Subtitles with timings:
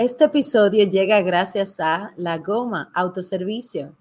[0.00, 3.94] Este episodio llega gracias a La Goma Autoservicio.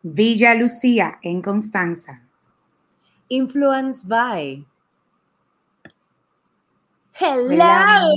[0.00, 2.22] Villa Lucía en Constanza.
[3.26, 4.64] Influence by.
[7.18, 7.64] Hello.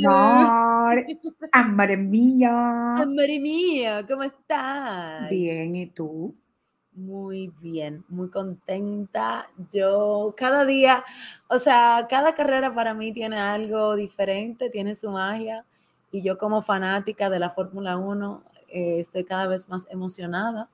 [0.07, 1.03] Amor,
[1.51, 2.51] amor mío.
[2.51, 5.27] Amor mío, ¿cómo estás?
[5.31, 6.35] Bien, ¿y tú?
[6.91, 9.49] Muy bien, muy contenta.
[9.71, 11.03] Yo cada día,
[11.47, 15.65] o sea, cada carrera para mí tiene algo diferente, tiene su magia
[16.13, 20.69] y yo como fanática de la Fórmula 1 eh, estoy cada vez más emocionada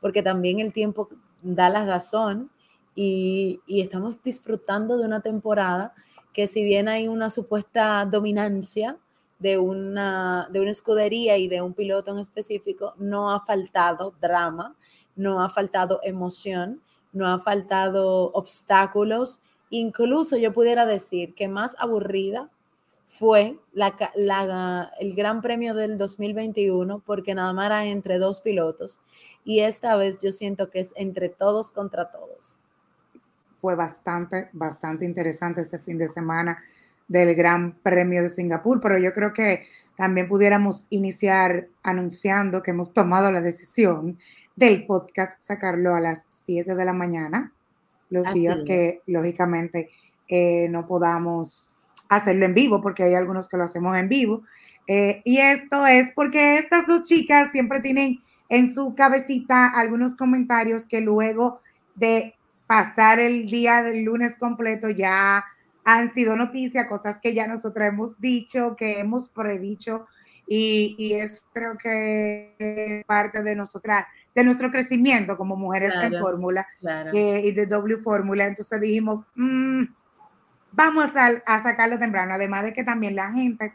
[0.00, 1.08] porque también el tiempo
[1.42, 2.50] da la razón
[2.94, 5.92] y, estamos disfrutando de una temporada
[6.32, 8.96] que si bien hay una supuesta dominancia
[9.40, 14.76] de una, de una escudería y de un piloto en específico, no ha faltado drama,
[15.16, 16.80] no ha faltado emoción,
[17.12, 19.40] no ha faltado obstáculos.
[19.68, 22.50] Incluso yo pudiera decir que más aburrida
[23.06, 29.00] fue el Gran Premio del 2021 porque nada más era entre dos pilotos
[29.44, 32.58] y esta vez yo siento que es entre todos contra todos.
[33.60, 36.62] Fue bastante, bastante interesante este fin de semana
[37.08, 42.92] del Gran Premio de Singapur, pero yo creo que también pudiéramos iniciar anunciando que hemos
[42.92, 44.18] tomado la decisión
[44.56, 47.52] del podcast sacarlo a las 7 de la mañana,
[48.10, 49.90] los días que lógicamente
[50.28, 51.75] eh, no podamos
[52.08, 54.42] hacerlo en vivo, porque hay algunos que lo hacemos en vivo.
[54.86, 60.86] Eh, y esto es porque estas dos chicas siempre tienen en su cabecita algunos comentarios
[60.86, 61.60] que luego
[61.96, 62.34] de
[62.66, 65.44] pasar el día del lunes completo ya
[65.84, 70.06] han sido noticia, cosas que ya nosotros hemos dicho, que hemos predicho,
[70.46, 76.66] y, y es creo que parte de nosotras, de nuestro crecimiento como mujeres en fórmula
[77.12, 78.46] eh, y de W Fórmula.
[78.46, 79.84] Entonces dijimos, mm,
[80.76, 83.72] vamos a, a, sacarlo temprano, además de que también la gente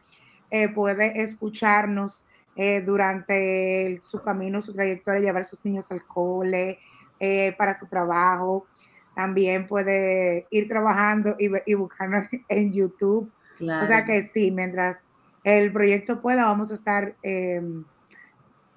[0.52, 6.80] eh, puede escucharnos eh, durante su camino, su trayectoria, llevar a sus niños al cole,
[7.20, 8.67] eh, para su trabajo.
[9.15, 13.31] También puede ir trabajando y, y buscarnos en YouTube.
[13.59, 15.08] O sea que sí, mientras
[15.43, 17.83] el proyecto pueda, vamos a estar em,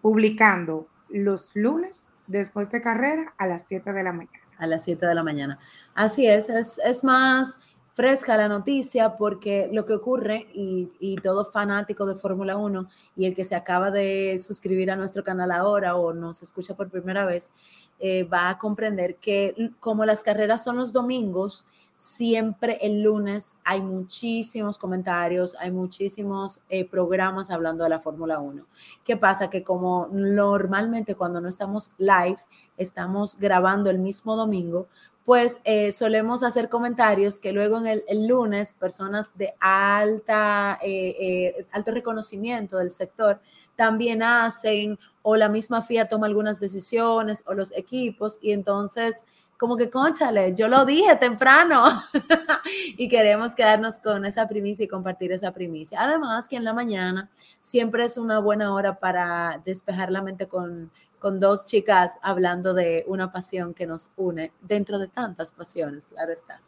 [0.02, 4.38] publicando los lunes después de carrera a las 7 de la mañana.
[4.58, 5.58] A las 7 de la mañana.
[5.94, 7.58] Así es, es, es más
[7.94, 13.26] fresca la noticia porque lo que ocurre, y, y todo fanático de Fórmula 1 y
[13.26, 17.24] el que se acaba de suscribir a nuestro canal ahora o nos escucha por primera
[17.24, 17.52] vez,
[18.00, 21.64] eh, va a comprender que como las carreras son los domingos,
[21.96, 28.66] siempre el lunes hay muchísimos comentarios, hay muchísimos eh, programas hablando de la Fórmula 1.
[29.04, 29.48] ¿Qué pasa?
[29.48, 32.38] Que como normalmente cuando no estamos live,
[32.76, 34.88] estamos grabando el mismo domingo,
[35.24, 41.66] pues eh, solemos hacer comentarios que luego en el, lunes personas de alta, eh, eh,
[41.72, 43.40] alto reconocimiento del sector
[43.74, 49.24] también hacen o la misma FIA toma algunas decisiones o los equipos y entonces
[49.56, 51.84] como que conchale, yo lo dije temprano
[52.98, 56.02] y queremos quedarnos con esa primicia y compartir esa primicia.
[56.02, 57.30] Además que en la mañana
[57.60, 63.04] siempre es una buena hora para despejar la mente con con dos chicas hablando de
[63.06, 66.60] una pasión que nos une dentro de tantas pasiones, claro está.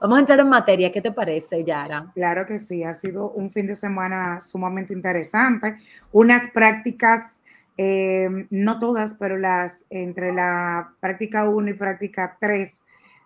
[0.00, 2.10] Vamos a entrar en materia, ¿qué te parece, Yara?
[2.14, 5.76] Claro que sí, ha sido un fin de semana sumamente interesante,
[6.12, 7.40] unas prácticas,
[7.76, 12.84] eh, no todas, pero las entre la práctica 1 y práctica 3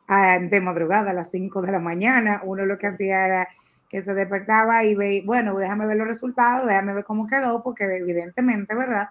[0.09, 3.49] ah, de madrugada a las 5 de la mañana, uno lo que hacía era
[3.89, 7.85] que se despertaba y veía, bueno, déjame ver los resultados, déjame ver cómo quedó, porque
[7.85, 9.09] evidentemente, ¿verdad?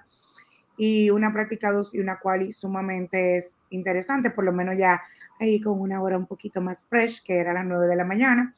[0.80, 5.02] Y una práctica 2 y una quali sumamente es interesante, por lo menos ya
[5.38, 8.54] ahí con una hora un poquito más fresh, que era las 9 de la mañana.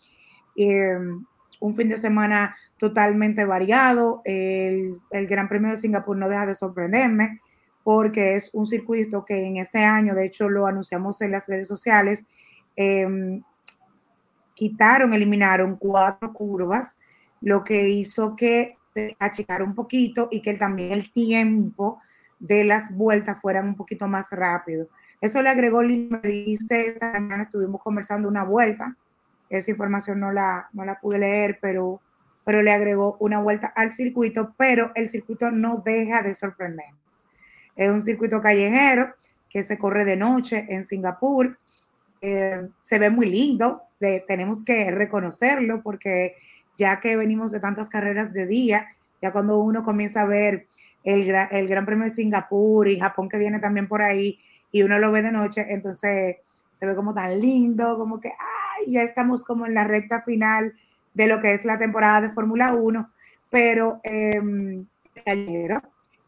[0.56, 1.26] Em,
[1.60, 4.22] un fin de semana totalmente variado.
[4.24, 7.42] El, el, Gran Premio de Singapur no deja de sorprenderme
[7.84, 11.68] porque es un circuito que en este año, de hecho lo anunciamos en las redes
[11.68, 12.28] sociales,
[12.76, 13.42] eh,
[14.54, 17.00] quitaron, eliminaron cuatro curvas,
[17.42, 22.00] lo que hizo que se achicara un poquito y que también el tiempo
[22.42, 24.88] de las vueltas fueran un poquito más rápido.
[25.22, 28.98] Eso le agregó, me dice, esta mañana estuvimos conversando una vuelta,
[29.50, 32.02] esa información no la, no la pude leer, pero,
[32.44, 37.30] pero le agregó una vuelta al circuito, pero el circuito no deja de sorprendernos.
[37.76, 39.14] Es un circuito callejero
[39.48, 41.60] que se corre de noche en Singapur,
[42.22, 43.84] eh, se ve muy lindo,
[44.28, 46.36] tenemos que reconocerlo porque
[46.76, 48.88] ya que venimos de tantas carreras de día,
[49.22, 50.68] ya cuando uno comienza a ver
[51.04, 54.40] el, el Gran Premio de Singapur y Japón que viene también por ahí
[54.72, 56.38] y uno lo ve de noche, entonces
[56.74, 60.74] se ve como tan lindo, como que ay, ya estamos como en la recta final
[61.14, 63.12] de lo que es la temporada de Fórmula 1,
[63.50, 64.86] pero em,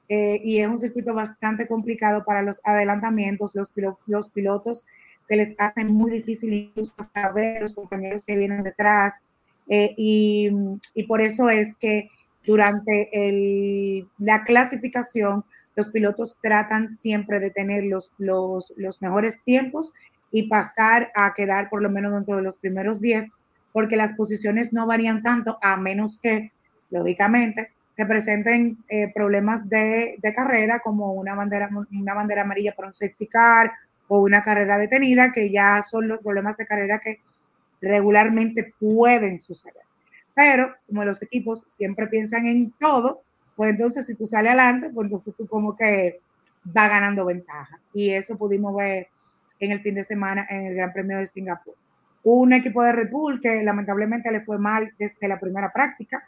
[0.09, 3.55] eh, y es un circuito bastante complicado para los adelantamientos.
[3.55, 3.71] Los,
[4.05, 4.85] los pilotos
[5.27, 9.25] se les hace muy difícil incluso saber los compañeros que vienen detrás.
[9.69, 10.51] Eh, y,
[10.93, 12.09] y, por eso es que
[12.45, 15.45] durante el, la clasificación,
[15.75, 19.93] los pilotos tratan siempre de tener los, los, mejores tiempos
[20.31, 23.29] y pasar a quedar por lo menos dentro de los primeros 10,
[23.71, 26.51] porque las posiciones no varían tanto, a menos que,
[26.91, 32.85] lógicamente, se presenten eh, problemas de, de, carrera como una bandera, una bandera amarilla por
[32.85, 33.71] un safety car
[34.07, 37.19] o una carrera detenida, que ya son los problemas de carrera que
[37.81, 39.83] regularmente pueden suceder.
[40.35, 43.24] Pero como los equipos siempre piensan en todo,
[43.56, 46.19] pues entonces si tú sales adelante, pues entonces tú como que
[46.75, 47.80] va ganando ventaja.
[47.94, 49.07] Y eso pudimos ver
[49.59, 51.75] en el fin de semana en el Gran Premio de Singapur.
[52.24, 56.24] Un equipo de Red Bull que lamentablemente le fue mal desde la primera práctica,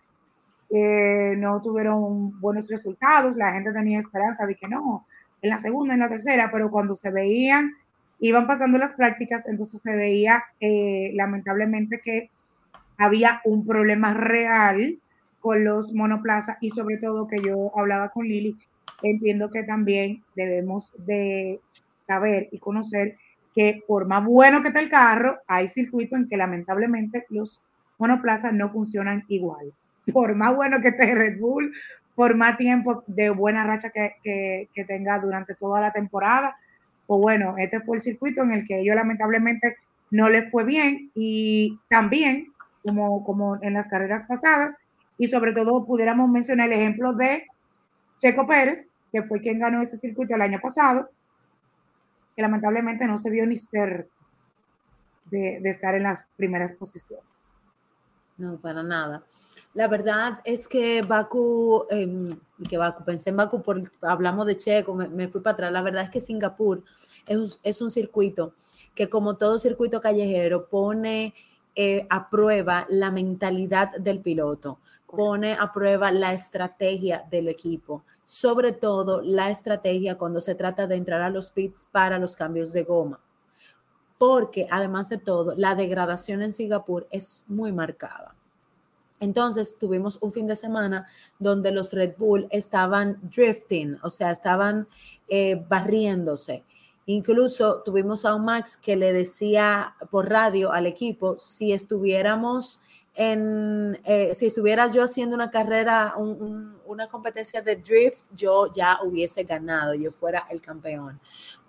[1.38, 5.06] no tuvieron buenos resultados, la gente tenía esperanza de que no,
[5.42, 7.72] en la segunda, en la tercera, pero cuando se veían,
[8.20, 12.30] iban pasando las prácticas, entonces se veía eh, lamentablemente que
[12.98, 15.00] había un problema real
[15.40, 18.58] con los monoplazas y sobre todo que yo hablaba con Lili,
[19.04, 21.60] entiendo que también debemos de
[22.08, 23.18] saber y conocer
[23.54, 27.62] que por más bueno que esté el carro, hay circuitos en que lamentablemente los
[27.98, 29.74] monoplazas no funcionan igual
[30.12, 31.74] por más bueno que esté Red Bull,
[32.16, 36.56] por más tiempo de buena racha que, tenga durante toda la temporada.
[37.08, 39.78] O bueno, este fue el circuito en el que ellos lamentablemente
[40.12, 42.48] no les fue bien y también,
[42.86, 44.76] como, como en las carreras pasadas,
[45.18, 47.48] y sobre todo pudiéramos mencionar el ejemplo de
[48.18, 51.10] Checo Pérez, que fue quien ganó ese circuito el año pasado,
[52.36, 54.10] que lamentablemente no se vio ni cerca
[55.26, 57.26] de, de estar en las primeras posiciones.
[58.38, 59.24] No, para nada.
[59.74, 62.28] La verdad es que Baku, em,
[62.68, 65.72] que Baku, pensé en Baku, por, hablamos de Checo, me, fui para atrás.
[65.72, 66.84] La verdad es que Singapur
[67.26, 68.54] es, un circuito
[68.94, 71.34] que como todo circuito callejero pone
[71.76, 78.72] eh, a prueba la mentalidad del piloto, pone a prueba la estrategia del equipo, sobre
[78.72, 82.84] todo la estrategia cuando se trata de entrar a los pits para los cambios de
[82.84, 83.20] goma.
[84.18, 88.36] Porque además de todo, la degradación en Singapur es muy marcada.
[89.20, 91.08] Entonces tuvimos un fin de semana
[91.40, 94.88] donde los Red Bull estaban drifting, o sea, estaban
[95.28, 96.64] eh, barriéndose.
[97.08, 102.82] Incluso tuvimos a un Max que le decía por radio al equipo si estuviéramos
[103.16, 109.44] en, eh, si estuviera yo haciendo una carrera, una competencia de drift, yo ya hubiese
[109.44, 111.20] ganado, yo fuera el campeón,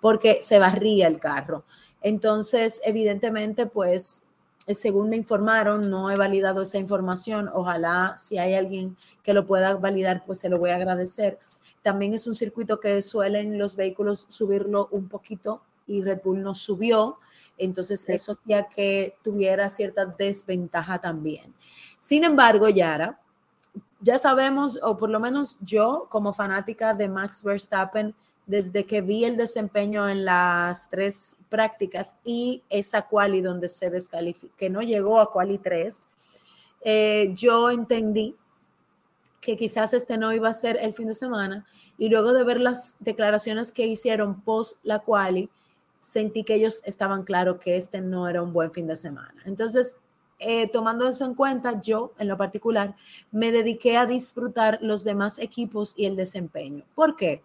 [0.01, 1.63] porque se barría el carro.
[2.01, 4.23] Entonces, evidentemente, pues
[4.67, 7.49] eh, según me informaron, no he validado esa información.
[7.53, 11.39] Ojalá si hay alguien que lo pueda validar, pues se lo voy a agradecer.
[11.87, 16.53] También es un circuito que suelen los vehículos subirlo un poquito y Red Bull no
[16.53, 17.17] subió.
[17.57, 21.53] Entonces eso hacía que tuviera cierta desventaja también.
[21.97, 23.21] Sin embargo, Yara,
[24.01, 28.13] ya sabemos, o por lo menos yo como fanática de Max Verstappen,
[28.45, 34.53] desde que vi el desempeño en las tres prácticas y esa quali donde se descalificó,
[34.57, 36.03] que no llegó a quali 3,
[36.81, 38.35] eh, yo entendí
[39.47, 41.65] que quizás este no iba a ser el fin de semana
[41.97, 45.49] y luego de ver las declaraciones que hicieron post la quali,
[46.01, 49.41] sentí que ellos estaban claros que este no era un buen fin de semana.
[49.45, 49.95] Entonces,
[50.39, 52.97] eh, tomando eso en cuenta, yo en lo particular
[53.31, 56.83] me dediqué a disfrutar los demás equipos y el desempeño.
[56.93, 57.41] ¿Por qué?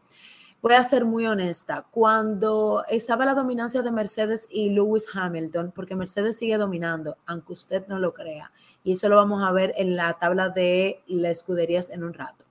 [0.62, 5.96] voy a ser muy honesta, cuando estaba la dominancia de Mercedes y Lewis Hamilton, porque
[5.96, 8.52] Mercedes sigue dominando, aunque usted no lo crea,
[8.84, 12.44] y eso lo vamos a ver en la tabla de las escuderías en un rato.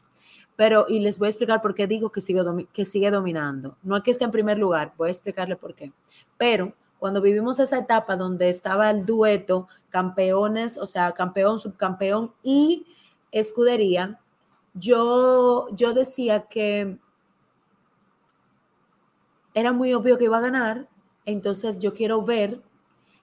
[0.55, 3.77] Pero, y les voy a explicar por qué digo que sigue, que sigue dominando.
[3.83, 5.91] No es que esté en primer lugar, voy a explicarle por qué.
[6.37, 12.85] Pero cuando vivimos esa etapa donde estaba el dueto, campeones, o sea, campeón, subcampeón y
[13.31, 14.19] escudería,
[14.73, 16.99] yo, yo decía que
[19.53, 20.87] era muy obvio que iba a ganar,
[21.25, 22.61] entonces yo quiero ver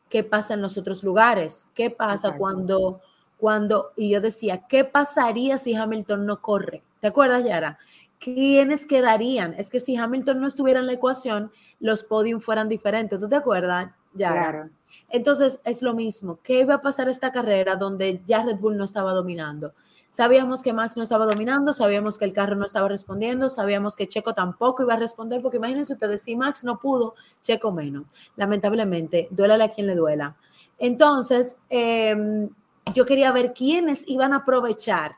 [0.08, 3.00] qué pasa en los otros lugares, qué pasa cuando,
[3.38, 6.82] cuando, y yo decía, ¿qué pasaría si Hamilton no corre?
[7.00, 7.78] ¿Te acuerdas, Yara?
[8.18, 9.54] ¿Quiénes quedarían?
[9.54, 13.18] Es que si Hamilton no estuviera en la ecuación, los podios fueran diferentes.
[13.20, 14.50] ¿Tú te acuerdas, Yara?
[14.50, 14.70] Claro.
[15.08, 16.40] Entonces es lo mismo.
[16.42, 19.72] ¿Qué iba a pasar esta carrera donde ya Red Bull no estaba dominando?
[20.10, 24.08] Sabíamos que Max no estaba dominando, sabíamos que el carro no estaba respondiendo, sabíamos que
[24.08, 28.06] Checo tampoco iba a responder, porque imagínense ustedes, si Max no pudo, Checo menos.
[28.36, 30.36] Lamentablemente, duélale a quien le duela.
[30.78, 32.48] Entonces, em,
[32.94, 35.16] yo quería ver quiénes iban a aprovechar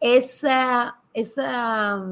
[0.00, 2.02] esa, esa,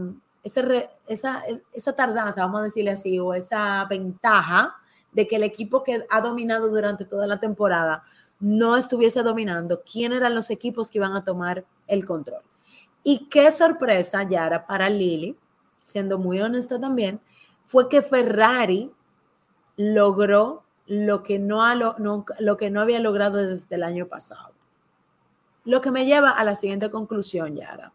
[0.43, 4.77] esa, esa tardanza, vamos a decirle así, o esa ventaja
[5.13, 8.03] de que el equipo que ha dominado durante toda la temporada
[8.39, 12.43] no estuviese dominando, quién eran los equipos que iban a tomar el control.
[13.03, 15.37] Y qué sorpresa, Yara, para Lili,
[15.83, 17.21] siendo muy honesta también,
[17.65, 18.93] fue que Ferrari
[19.77, 24.53] logró lo que no, había logrado desde el año pasado.
[25.65, 27.93] Lo que me lleva a la siguiente conclusión, Yara.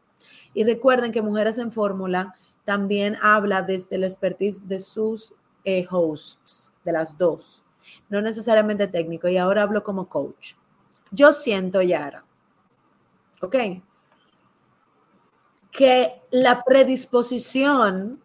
[0.54, 5.34] Y recuerden que Mujeres en Fórmula también habla desde el expertise de sus
[5.64, 7.64] eh, hosts, de las dos,
[8.10, 10.54] no necesariamente técnico, y ahora hablo como coach.
[11.12, 12.26] Yo siento, Yara,
[13.42, 13.56] ¿ok?
[15.72, 18.22] Que la predisposición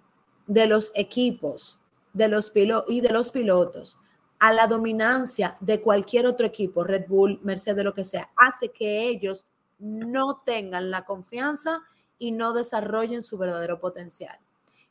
[0.47, 1.81] de los equipos
[2.13, 2.53] de los
[2.89, 3.99] y de los pilotos
[4.39, 9.09] a la dominancia de cualquier otro equipo, Red Bull, Mercedes, lo que sea, hace que
[9.09, 9.47] ellos
[9.79, 11.83] no tengan la confianza
[12.19, 14.39] y no desarrollen su verdadero potencial.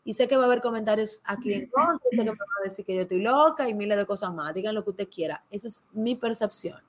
[0.03, 2.85] Y sé que va a haber comentarios aquí en contra, que me van a decir
[2.85, 4.53] que yo estoy loca y miles de cosas más.
[4.53, 5.43] Digan lo que usted quiera.
[5.49, 6.79] Esa es mi percepción.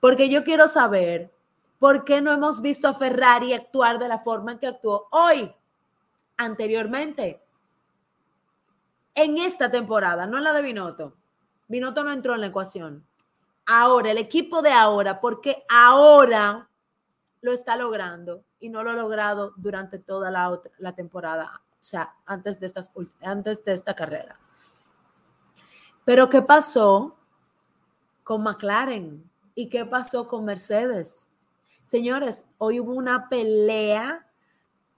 [0.00, 1.30] Porque yo quiero saber
[1.78, 5.54] por qué no hemos visto a Ferrari actuar de la forma en que actuó hoy,
[6.36, 7.42] anteriormente,
[9.14, 11.14] en esta temporada, no en la de Binotto.
[11.68, 13.06] Binotto no entró en la ecuación.
[13.66, 16.68] Ahora, el equipo de ahora, porque ahora
[17.40, 22.58] lo está logrando y no lo ha logrado durante toda la, temporada, o sea, antes
[22.60, 22.90] de, estas,
[23.22, 24.38] antes de esta carrera.
[26.04, 27.16] Pero ¿qué pasó
[28.22, 29.30] con McLaren?
[29.54, 31.28] ¿Y qué pasó con Mercedes?
[31.84, 34.26] Señores, hoy hubo una pelea,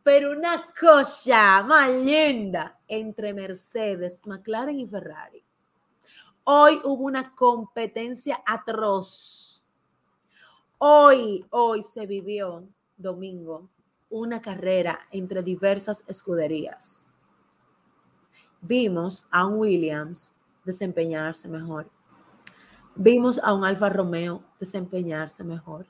[0.02, 5.44] pero una cosa más linda entre Mercedes, McLaren y Ferrari.
[6.44, 9.46] Hoy hubo una competencia atroz
[10.78, 13.68] Hoy, hoy se vivió, domingo,
[14.10, 17.08] una carrera entre diversas escuderías.
[18.60, 21.90] Vimos a un Williams desempeñarse mejor.
[22.94, 25.86] Vimos a un Alfa Romeo desempeñarse mejor.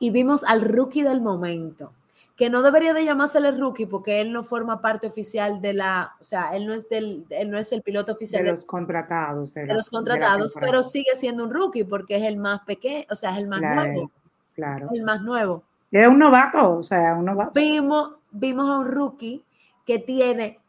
[0.00, 1.92] Y vimos al rookie del momento,
[2.34, 6.16] que no debería de llamarse el rookie porque él no forma parte oficial de la,
[6.18, 9.52] o sea, él no es del, él no es el piloto oficial de los contratados,
[9.52, 13.32] de, los contratados, pero sigue siendo un rookie porque es el más pequeño, o sea,
[13.32, 14.10] es el más nuevo.
[14.54, 14.88] Claro.
[14.90, 15.62] El más nuevo.
[15.90, 17.52] Es un novato, o sea, un novato.
[17.54, 19.44] Vimos, vimos a un rookie
[19.84, 20.60] que tiene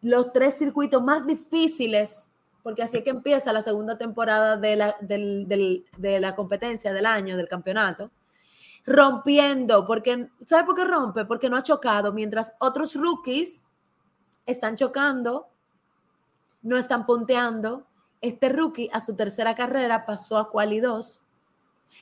[0.00, 2.30] los tres circuitos más difíciles,
[2.62, 7.36] porque así es que empieza la segunda temporada de la, de la competencia del año,
[7.36, 8.10] del campeonato
[8.86, 11.24] rompiendo, porque, ¿sabe por qué rompe?
[11.24, 13.64] Porque no ha chocado, mientras otros rookies
[14.46, 15.48] están chocando,
[16.62, 17.86] no están punteando.
[18.20, 21.22] Este rookie a su tercera carrera pasó a quali 2.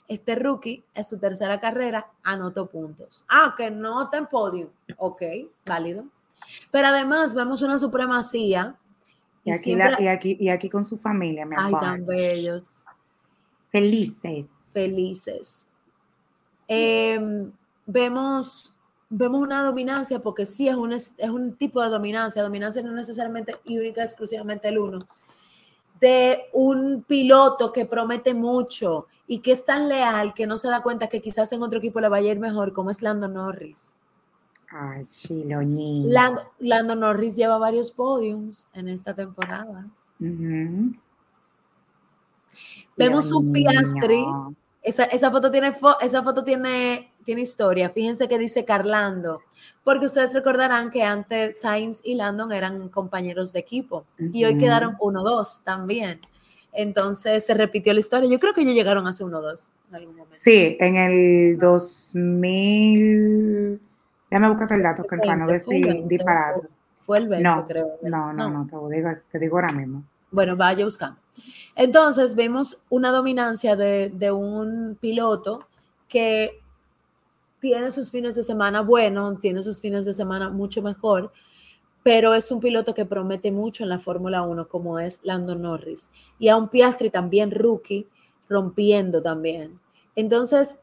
[0.09, 3.25] Este rookie a su tercera carrera anotó puntos.
[3.29, 4.73] Ah, que no está en podio.
[4.97, 5.23] Ok,
[5.67, 6.07] válido.
[6.71, 8.77] Pero además vemos una supremacía.
[9.45, 12.85] Y, aquí, y, aquí, y aquí con su familia, mi Ay, tan bellos.
[13.71, 14.47] Felices.
[14.73, 15.69] Felices.
[16.69, 17.51] Em,
[17.87, 18.75] vemos,
[19.09, 23.57] vemos una dominancia, porque sí es un, es un tipo de dominancia, dominancia no necesariamente
[23.65, 24.99] y única exclusivamente el uno,
[25.99, 30.83] de un piloto que promete mucho y que es tan leal que no se da
[30.83, 33.95] cuenta que quizás en otro equipo le vaya a ir mejor, como es Lando Norris.
[34.71, 36.13] Ay, Chiloñín.
[36.59, 39.87] Lando, Norris lleva varios podiums en esta temporada.
[42.97, 44.27] Vemos un Piastri
[44.83, 47.91] esa, foto, tiene, esa foto tiene, tiene historia.
[47.91, 49.43] Fíjense que dice Carlando,
[49.85, 54.97] porque ustedes recordarán que antes Sainz y Landon eran compañeros de equipo y hoy quedaron
[54.99, 56.21] 1-2 también.
[56.73, 58.31] Entonces se repitió la historia.
[58.31, 60.39] Yo creo que ellos llegaron ser 1-2 en algún momento.
[60.39, 63.81] Sí, en el 2000.
[64.31, 66.63] Déjame buscar el dato, que para no decir disparado.
[67.05, 67.89] Fue el 20, creo.
[68.03, 70.05] No, no, no, te, digo, te digo ahora mismo.
[70.31, 71.19] Bueno, vaya buscando.
[71.79, 75.69] Entonces vemos una dominancia de, un piloto
[76.09, 76.61] que
[77.61, 81.33] tiene sus fines de semana buenos, tiene sus fines de semana mucho mejor,
[82.03, 86.11] pero es un piloto que promete mucho en la Fórmula 1, como es Lando Norris.
[86.41, 88.09] Y a un Piastri también rookie,
[88.49, 89.79] rompiendo también.
[90.17, 90.81] Entonces,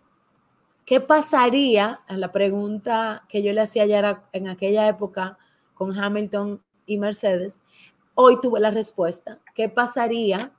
[0.86, 2.00] ¿qué pasaría?
[2.08, 5.38] Es la pregunta que yo le hacía ya en aquella época
[5.74, 7.60] con Hamilton y Mercedes.
[8.14, 9.42] Hoy tuve la respuesta.
[9.54, 10.54] ¿Qué pasaría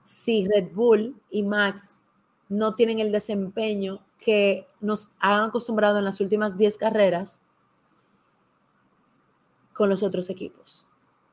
[0.00, 2.04] si Red Bull y Max
[2.48, 7.42] no tienen el desempeño que nos han acostumbrado en las últimas 10 carreras
[9.72, 10.86] con los otros equipos.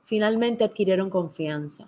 [0.06, 1.88] Finalmente adquirieron confianza.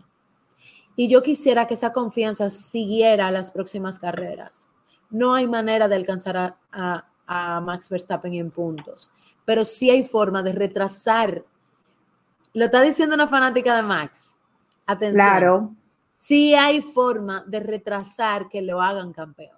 [0.96, 4.70] Y yo quisiera que esa confianza siguiera las próximas carreras.
[5.10, 6.38] No hay manera de alcanzar
[6.72, 9.12] a, a Max Verstappen en puntos,
[9.46, 11.46] pero sí hay forma de retrasar.
[12.54, 14.36] Lo está diciendo una fanática de Max.
[14.86, 15.26] Atención.
[15.26, 15.76] Claro.
[16.22, 19.58] Sí hay forma de retrasar que lo hagan campeón.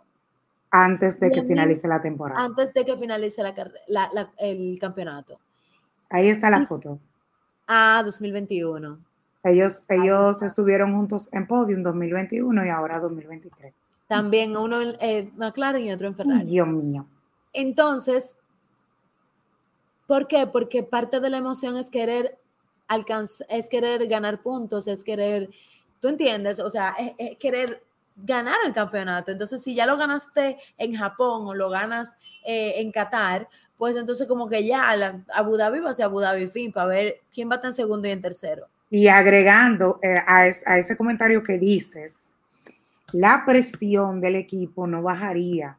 [0.71, 2.41] Antes de que finalice la temporada.
[2.41, 3.43] Antes de que finalice
[4.37, 5.41] el campeonato.
[6.09, 7.01] Ahí está la foto.
[7.67, 8.97] Ah, 2021.
[9.43, 13.73] Ellos, ellos estuvieron juntos en podium 2021 y ahora 2023.
[14.07, 16.45] También uno en eh, McLaren y otro en Ferrari.
[16.45, 17.05] Dios mío.
[17.51, 18.37] Entonces,
[20.07, 20.47] ¿por qué?
[20.47, 22.39] Porque parte de la emoción es querer
[22.87, 25.49] alcanzar, es querer ganar puntos, es querer,
[26.03, 27.81] tú entiendes, o sea, es, querer
[28.17, 29.31] ganar el campeonato.
[29.31, 34.27] Entonces, si ya lo ganaste en Japón o lo ganas eh, en Qatar, pues entonces
[34.27, 37.47] como que ya la, Abu Dhabi va a ser Abu Dhabi fin para ver quién
[37.49, 38.67] va a estar en segundo y en tercero.
[38.89, 40.45] Y agregando eh, a,
[40.77, 42.29] ese comentario que dices,
[43.13, 45.77] la presión del equipo no bajaría,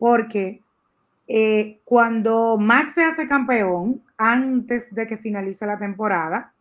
[0.00, 0.62] porque
[1.28, 6.53] eh, cuando Max se hace campeón, antes de que finalice la temporada,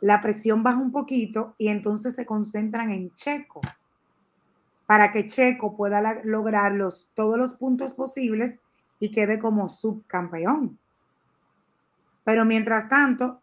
[0.00, 3.60] la presión baja un poquito y entonces se concentran en Checo,
[4.86, 6.76] para que Checo pueda lograr
[7.14, 8.60] todos los puntos posibles
[8.98, 10.78] y quede como subcampeón.
[12.24, 13.40] Pero mientras tanto,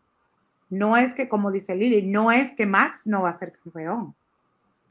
[0.69, 4.15] no es que, como dice Lili, no es que Max no va a ser campeón,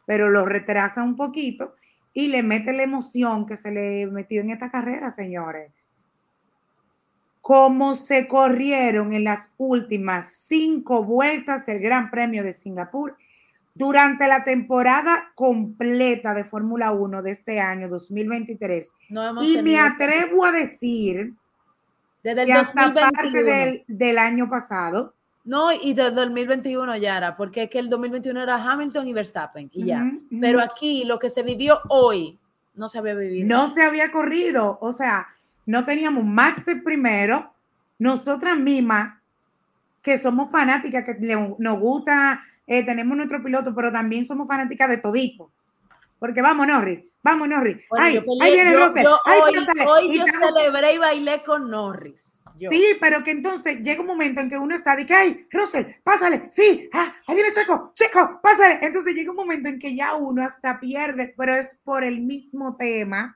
[0.07, 1.75] pero lo retrasa un poquito
[2.13, 5.73] y le mete la emoción que se le metió en esta carrera, señores.
[7.47, 13.17] Como se corrieron en las últimas cinco vueltas del Gran Premio de Singapur
[13.73, 18.93] durante la temporada completa de Fórmula 1 de este año 2023.
[19.45, 21.35] y me atrevo a decir
[22.25, 27.37] desde el que hasta parte del, del año pasado, no, y del 2021 ya era,
[27.37, 30.05] porque es que el 2021 era Hamilton y Verstappen y ya.
[30.41, 32.41] Pero aquí lo que se vivió hoy
[32.75, 33.47] no se había vivido.
[33.47, 35.29] No se había corrido, o sea,
[35.67, 37.53] no teníamos Max primero,
[37.99, 39.15] nosotras mismas,
[40.01, 41.17] que somos fanáticas, que
[41.59, 45.51] nos gusta, eh, tenemos nuestro piloto, pero también somos fanáticas de todito.
[46.21, 47.79] Porque vamos, Norris, vamos, Norris.
[47.99, 52.45] Ay, ahí viene yo, hoy, yo celebré y bailé con Norris.
[52.59, 55.85] Sí, pero que entonces llega un momento en que uno está de que, ay, Russell,
[56.05, 58.79] pásale, sí, ah, ahí viene Checo, Checo, pásale.
[58.83, 62.77] Entonces llega un momento en que ya uno hasta pierde, pero es por el mismo
[62.77, 63.36] tema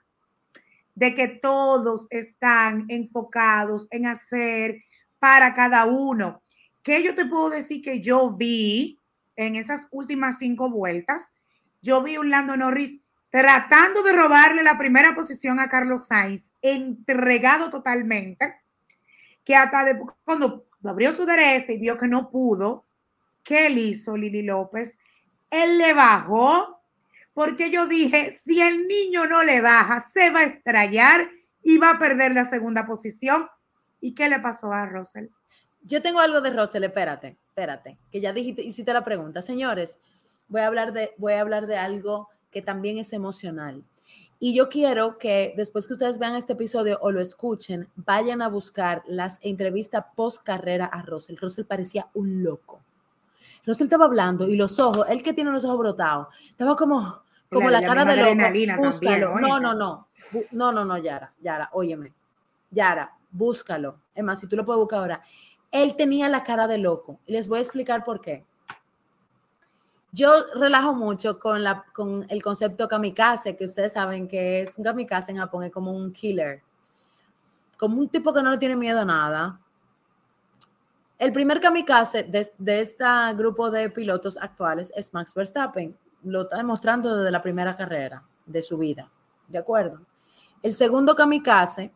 [1.01, 4.83] de que todos están enfocados en hacer
[5.19, 6.43] para cada uno.
[6.83, 8.99] ¿Qué yo te puedo decir que yo vi
[9.35, 11.33] en esas últimas cinco vueltas?
[11.81, 17.71] Yo vi un Lando Norris tratando de robarle la primera posición a Carlos Sainz, entregado
[17.71, 18.57] totalmente
[19.43, 22.85] que hasta cuando abrió su derecha y vio que no pudo,
[23.43, 24.99] ¿qué él hizo Lili López?
[25.49, 26.80] Él le bajó,
[27.35, 31.29] porque yo dije, si el niño no le baja, se va a estrellar
[31.63, 33.47] y va a perder la segunda posición.
[34.01, 35.27] ¿Y qué le pasó a Russell?
[35.83, 39.43] Yo tengo algo de Russell, espérate, espérate, que ya dijiste, hiciste la pregunta.
[39.43, 39.99] Señores,
[40.49, 43.85] voy a hablar de, voy a hablar de algo que también es emocional.
[44.39, 48.49] Y yo quiero que después que ustedes vean este episodio o lo escuchen, vayan a
[48.49, 51.37] buscar las entrevistas post carrera a Russell.
[51.37, 52.83] Russell parecía un loco.
[53.67, 57.69] Russell estaba hablando y los ojos, él que tiene los ojos brotados, estaba como, como
[57.69, 58.83] la, cara de loco.
[58.83, 59.39] Búscalo.
[59.39, 60.07] no, no, no.
[60.53, 61.33] No, no, no, Yara.
[61.41, 62.13] Yara, óyeme.
[62.71, 63.99] Yara, búscalo.
[64.15, 65.23] Es más, si tú lo puedes buscar ahora.
[65.71, 67.21] Él tenía la cara de loco.
[67.27, 68.45] Les voy a explicar por qué.
[70.13, 74.85] Yo relajo mucho con, la, con el concepto kamikaze, que ustedes saben que es un
[74.85, 76.63] kamikaze en Japón, es como un killer,
[77.79, 79.61] como un tipo que no le tiene miedo a nada.
[81.21, 83.05] El primer kamikaze de, este
[83.35, 85.95] grupo de pilotos actuales es Max Verstappen.
[86.23, 89.11] Lo está demostrando desde la primera carrera de su vida.
[89.47, 90.01] ¿De acuerdo?
[90.63, 91.93] El segundo kamikaze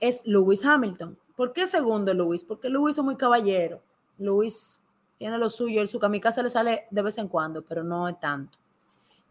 [0.00, 1.18] es Lewis Hamilton.
[1.36, 2.42] ¿Por qué segundo Lewis?
[2.42, 3.82] Porque Lewis es muy caballero.
[4.16, 4.80] Lewis
[5.18, 8.18] tiene lo suyo, el su kamikaze le sale de vez en cuando, pero no es
[8.18, 8.58] tanto.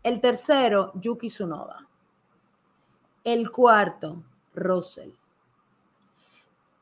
[0.03, 1.87] El tercero, Yuki Tsunoda.
[3.23, 4.21] El cuarto,
[4.53, 5.09] Russell.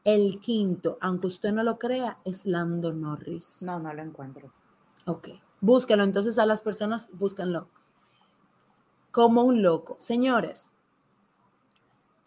[0.08, 3.62] El quinto, aunque usted no lo crea, es Lando Norris.
[3.63, 4.54] No, no lo encuentro.
[5.06, 5.28] Ok,
[5.60, 6.02] búsquelo.
[6.02, 7.67] Entonces a las personas, búsquenlo.
[9.12, 9.98] Como un loco.
[10.00, 10.74] Señores,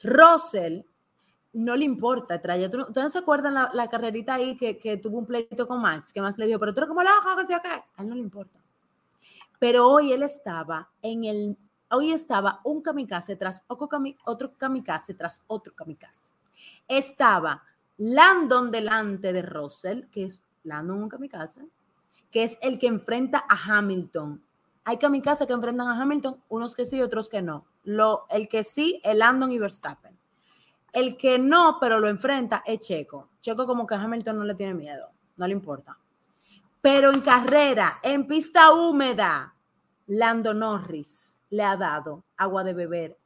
[0.02, 0.82] Russell
[1.54, 2.84] no le importa el trayecto.
[2.86, 6.12] ¿Ustedes se acuerdan la, carrerita ahí que, tuvo un pleito con Max?
[6.12, 8.20] Que más le dijo, pero tú eres como loco, que se A él no le
[8.20, 8.60] importa.
[9.58, 11.56] Pero hoy él estaba en el,
[11.90, 13.88] hoy estaba un kamikaze tras otro,
[14.26, 16.34] otro kamikaze tras otro kamikaze.
[16.86, 17.62] Estaba
[18.02, 21.68] Landon delante de Russell, que es Landon un kamikaze,
[22.30, 24.42] que es el que enfrenta a Hamilton.
[24.84, 27.66] Hay kamikaze que enfrentan a Hamilton, unos que sí, otros que no.
[27.84, 30.18] Lo, el que sí, el Landon y Verstappen
[30.94, 33.28] El que no, pero lo enfrenta es Checo.
[33.42, 35.98] Checo como que Hamilton no le tiene miedo, no le importa.
[36.80, 39.54] Pero en carrera, en pista húmeda,
[40.06, 43.18] Lando Norris le ha dado agua de beber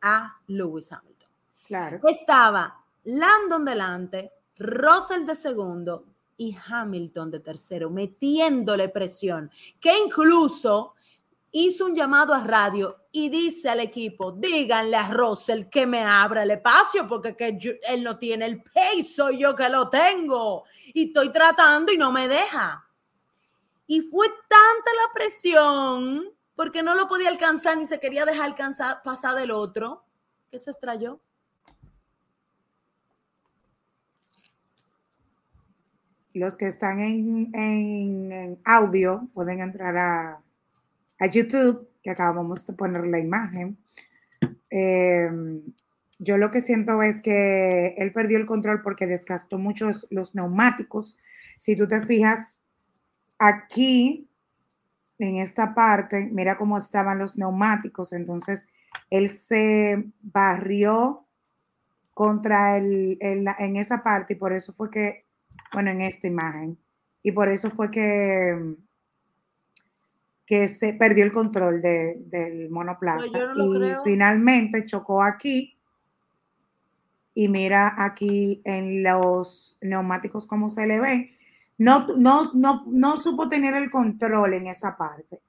[0.00, 1.28] a Lewis Hamilton.
[1.66, 2.00] Claro.
[2.08, 10.94] Estaba Landon delante, Russell de segundo y Hamilton de tercero, metiéndole presión, que incluso
[11.52, 16.42] hizo un llamado a radio y dice al equipo, díganle a Russell que me abra
[16.42, 21.30] el espacio porque que él no tiene el peso, yo que lo tengo y estoy
[21.30, 22.86] tratando y no me deja.
[23.86, 29.02] Y fue tanta la presión porque no lo podía alcanzar ni se quería dejar alcanzar,
[29.02, 30.04] pasar del otro,
[30.50, 31.20] que se estrelló.
[36.36, 40.40] Los que están en, en audio pueden entrar a
[41.18, 43.78] a YouTube, que acabamos de poner la imagen,
[44.70, 45.62] em,
[46.18, 51.18] yo lo que siento es que él perdió el control porque desgastó mucho los neumáticos.
[51.58, 52.62] Si tú te fijas
[53.38, 54.28] aquí,
[55.18, 58.12] en esta parte, mira cómo estaban los neumáticos.
[58.12, 58.68] Entonces,
[59.10, 61.26] él se barrió
[62.12, 65.25] contra el, en esa parte y por eso fue que,
[65.76, 66.78] bueno, en esta imagen,
[67.22, 68.76] y por eso fue que
[70.46, 75.76] que se perdió el control del monoplaza y finalmente chocó aquí
[77.34, 81.36] y mira aquí en los neumáticos cómo se le ve.
[81.76, 85.42] No, no, no, no supo tener el control en esa parte.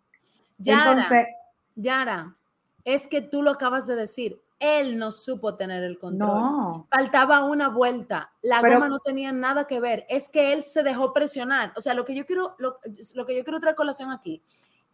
[0.57, 1.27] Yara, Entonces,
[1.75, 2.35] Yara,
[2.83, 4.41] es que tú lo acabas de decir.
[4.59, 6.29] Él no supo tener el control.
[6.29, 6.87] No.
[6.89, 8.33] Faltaba una vuelta.
[8.41, 10.05] La goma no tenía nada que ver.
[10.09, 11.73] Es que él se dejó presionar.
[11.75, 12.79] O sea, lo que yo quiero, lo,
[13.13, 14.41] lo que yo quiero traer colación aquí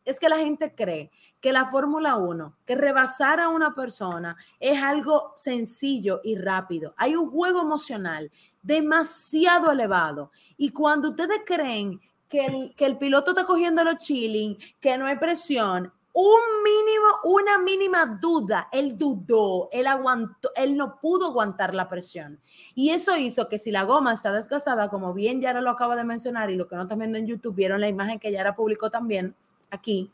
[0.05, 4.81] es que la gente cree que la Fórmula 1, que rebasar a una persona es
[4.81, 6.93] algo sencillo y rápido.
[6.97, 10.31] Hay un juego emocional demasiado elevado.
[10.57, 15.05] Y cuando ustedes creen que el, que el piloto está cogiendo los chilling, que no
[15.05, 21.73] hay presión, un mínimo, una mínima duda, él dudó, él aguantó, él no pudo aguantar
[21.73, 22.39] la presión.
[22.75, 26.03] Y eso hizo que si la goma está desgastada, como bien Yara lo acaba de
[26.03, 28.91] mencionar y lo que no están viendo en YouTube, vieron la imagen que Yara publicó
[28.91, 29.35] también,
[29.71, 30.11] aquí,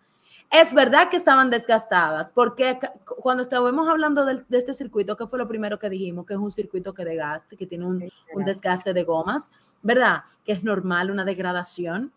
[0.49, 2.79] es verdad que estaban desgastadas, porque
[3.19, 6.25] cuando estábamos hablando de, este circuito, que fue lo primero que dijimos?
[6.25, 9.51] Que es un circuito que desgaste, que tiene un, un, desgaste de gomas,
[9.83, 10.23] ¿verdad?
[10.43, 12.11] Que es normal, una degradación.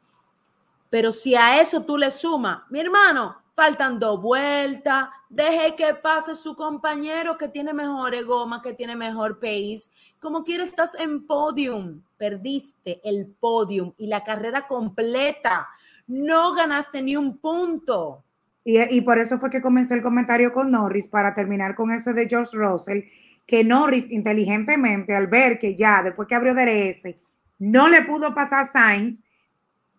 [0.89, 6.35] Pero si a eso tú le sumas, mi hermano, faltan dos vueltas, deje que pase
[6.35, 9.91] su compañero que tiene mejores gomas, que tiene mejor pace.
[10.21, 15.69] Como quieres, estás en podium, perdiste el podium y la carrera completa
[16.07, 18.25] no ganaste ni un punto.
[18.65, 22.29] Y, por eso fue que comencé el comentario con Norris para terminar con ese de
[22.29, 23.01] George Russell,
[23.45, 27.17] que Norris inteligentemente al ver que ya después que abrió DRS
[27.59, 29.23] no le pudo pasar Sainz,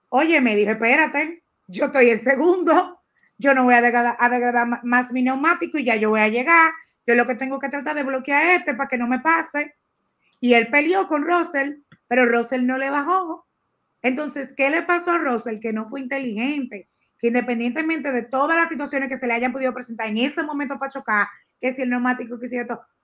[0.10, 3.02] oye, me dije, espérate, yo estoy en segundo,
[3.44, 6.72] yo no voy a degradar, más mi neumático y ya yo voy a llegar,
[7.06, 9.76] yo lo que tengo que tratar de bloquear este para que no me pase.
[10.40, 11.76] Y él peleó con Russell,
[12.08, 13.46] pero Russell no le bajó
[14.04, 16.90] entonces, ¿qué le pasó a Russell que no fue inteligente?
[17.18, 20.78] Que independientemente de todas las situaciones que se le hayan podido presentar en ese momento
[20.78, 21.28] para chocar,
[21.60, 22.58] que si el neumático, que si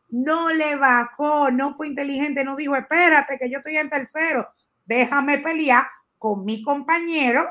[0.09, 4.49] no le bajó, no fue inteligente, no dijo, espérate, que yo estoy en tercero,
[4.85, 7.49] déjame pelear con mi compañero.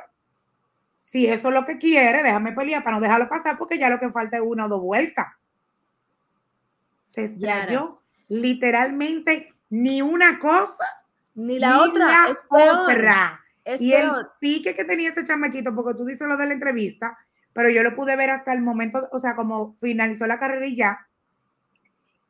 [1.01, 3.99] Si eso es lo que quiere, déjame pelear para no dejarlo pasar, porque ya lo
[3.99, 5.27] que falta es una o dos vueltas.
[7.11, 7.97] Se estrelló
[8.29, 10.85] literalmente ni una cosa
[11.35, 12.29] ni la otra.
[12.31, 13.41] es otra.
[13.79, 17.17] y el pique que tenía ese chamaquito, porque tú dices lo de la entrevista,
[17.53, 20.77] pero yo lo pude ver hasta el momento, o sea, como finalizó la carrera y
[20.77, 21.07] ya.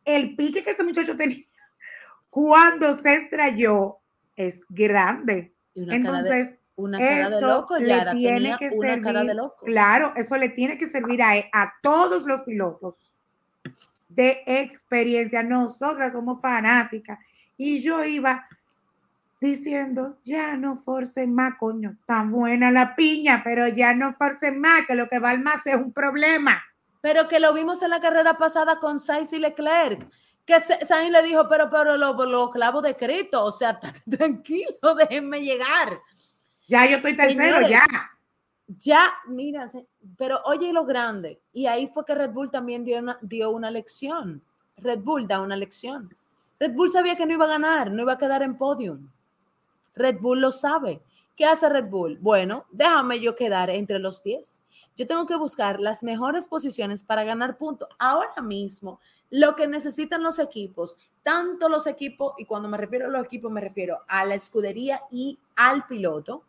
[0.05, 1.45] El pique que ese muchacho tenía
[2.31, 3.99] cuando se estrelló
[4.37, 5.55] es grande.
[5.75, 9.65] Entonces, una cara de loco, le tiene que servir, cara de loco.
[9.65, 13.13] Claro, eso le tiene que servir a, a todos los pilotos
[14.09, 15.43] de experiencia.
[15.43, 17.19] Nosotras somos fanáticas
[17.57, 18.47] y yo iba
[19.41, 24.87] diciendo, ya no forcen más, coño, tan buena la piña, pero ya no forcen más,
[24.87, 26.63] que lo que va al más es un problema.
[27.01, 30.07] Pero que lo vimos en la carrera pasada con Sainz y Leclerc,
[30.45, 35.43] que Sainz le dijo, pero, pero lo, lo clavo de Cristo, o sea, tranquilo, déjenme
[35.43, 36.01] llegar.
[36.69, 37.83] Ya yo estoy tercero, ya.
[38.69, 39.65] Ya, mira,
[40.19, 43.71] pero oye lo grande, y ahí fue que Red Bull también dio una, dio una
[43.71, 44.43] lección.
[44.77, 46.15] Red Bull da una lección.
[46.61, 49.09] Red Bull sabía que no iba a ganar, no iba a quedar en podium.
[49.95, 51.01] Red Bull lo sabe.
[51.35, 52.19] ¿Qué hace Red Bull?
[52.21, 54.63] Bueno, déjame yo quedar entre los 10.
[54.97, 57.89] Yo tengo que buscar las mejores posiciones para ganar puntos.
[57.99, 59.01] Ahora mismo
[59.31, 63.53] Lo que necesitan los equipos, tanto los equipos, y cuando me refiero a los equipos
[63.53, 66.45] me refiero a la escudería y al piloto,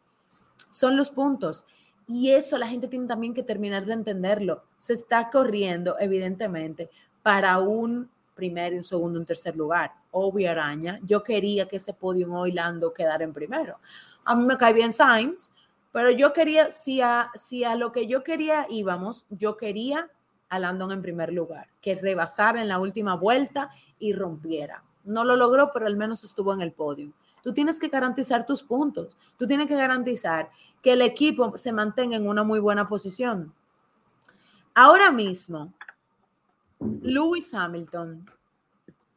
[0.70, 1.66] son los puntos.
[2.08, 4.64] Y eso la gente tiene también que terminar de entenderlo.
[4.78, 6.90] Se está corriendo, evidentemente,
[7.22, 9.92] para un primer, un segundo, un tercer lugar.
[10.12, 11.00] Obvio, Araña.
[11.04, 13.78] Yo quería que ese podio hoy Lando quedara en primero.
[14.26, 15.52] A mí me cae bien Sainz,
[15.92, 20.10] pero yo quería, si a, si a lo que yo quería íbamos, yo quería
[20.50, 24.84] a Landon en primer lugar, que rebasara en la última vuelta y rompiera.
[25.04, 27.12] No lo logró, pero al menos estuvo en el podio.
[27.50, 29.18] Tú tienes que garantizar tus puntos.
[29.36, 30.52] Tú tienes que garantizar
[30.84, 33.52] que el equipo se mantenga en una muy buena posición.
[34.76, 35.74] Ahora mismo,
[37.02, 38.30] Lewis Hamilton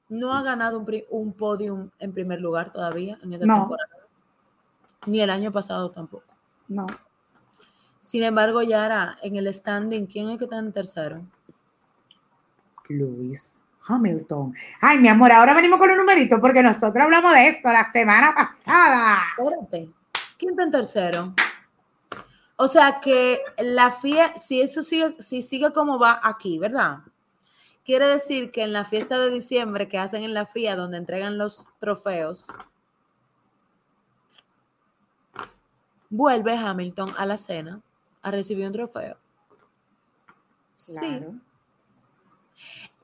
[0.08, 3.90] no ha ganado un, un podium en primer lugar todavía en esta temporada.
[5.04, 6.32] Ni el año pasado tampoco.
[6.68, 6.86] No.
[8.00, 11.20] Sin embargo, Yara, en el standing, ¿quién es que está en tercero?
[12.88, 14.54] Lewis Hamilton.
[14.80, 18.34] Ay, mi amor, ahora venimos con un numerito porque nosotros hablamos de esto la semana
[18.34, 19.22] pasada.
[19.38, 19.90] Espérate.
[20.38, 21.34] ¿Quién está en tercero?
[22.56, 26.98] O sea que la FIA, si eso sigue, si sigue como va aquí, ¿verdad?
[27.84, 31.38] Quiere decir que en la fiesta de diciembre que hacen en la FIA, donde entregan
[31.38, 32.48] los trofeos,
[36.08, 37.80] vuelve Hamilton a la cena
[38.22, 39.16] a recibir un trofeo.
[40.76, 41.24] Sí.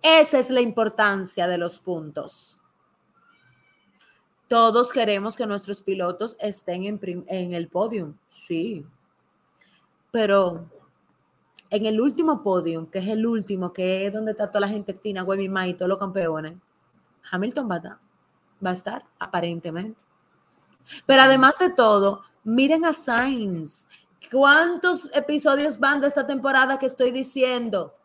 [0.03, 2.61] Esa es la importancia de los puntos.
[4.49, 8.87] Todos queremos que nuestros pilotos estén en, el podium, sí.
[10.11, 10.67] Pero
[11.69, 14.95] en el último podium, que es el último, que es donde está toda la gente
[14.95, 16.55] fina, Webby todos los campeones,
[17.31, 17.99] Hamilton va a, estar,
[18.65, 20.03] va a estar, aparentemente.
[21.05, 23.87] Pero además de todo, miren a Sainz.
[24.31, 27.98] ¿Cuántos episodios van de esta temporada que estoy diciendo?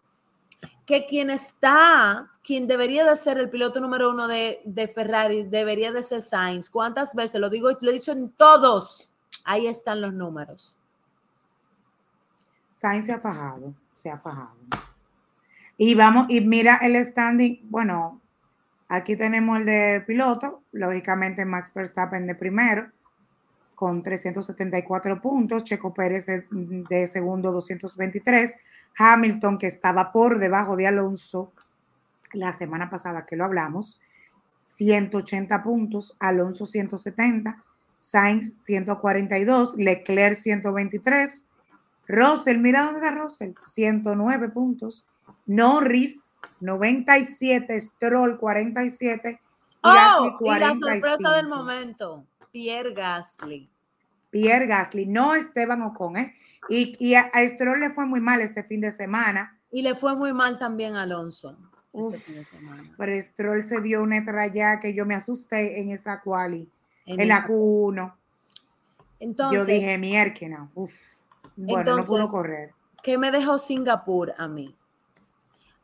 [0.85, 6.03] Que quien está, quien debería de ser el piloto número uno de, Ferrari, debería de
[6.03, 6.69] ser Sainz.
[6.69, 7.39] ¿Cuántas veces?
[7.39, 9.11] Lo digo, lo he dicho en todos.
[9.45, 10.75] Ahí están los números.
[12.69, 14.55] Sainz se ha fajado, se ha fajado.
[15.77, 18.21] Y vamos, y mira el standing, bueno,
[18.89, 22.91] aquí tenemos el de piloto, lógicamente Max Verstappen de primero,
[23.73, 28.55] con 374 puntos, Checo Pérez de, de segundo 223,
[28.97, 31.51] Hamilton, que estaba por debajo de Alonso
[32.33, 34.01] la semana pasada que lo hablamos,
[34.59, 37.63] 180 puntos, Alonso 170,
[37.97, 41.47] Sainz 142, Leclerc 123,
[42.07, 45.05] Russell, mira dónde está Russell, 109 puntos,
[45.45, 53.72] Norris 97, Stroll 47 y, oh, y la sorpresa del momento, Pierre Gasly.
[54.33, 56.33] Pierre Gasly, no Esteban Ocon, ¿eh?
[56.67, 59.59] Y, a, Stroll le fue muy mal este fin de semana.
[59.71, 61.55] Y le fue muy mal también a Alonso.
[62.13, 62.43] este
[62.97, 66.67] Pero Stroll se dio una tralla que yo me asusté en esa quali,
[67.05, 68.13] en, la Q1.
[69.19, 70.91] Entonces, yo dije, mierda, uf.
[71.55, 72.73] Bueno, no pudo correr.
[73.03, 74.75] ¿Qué me dejó Singapur a mí?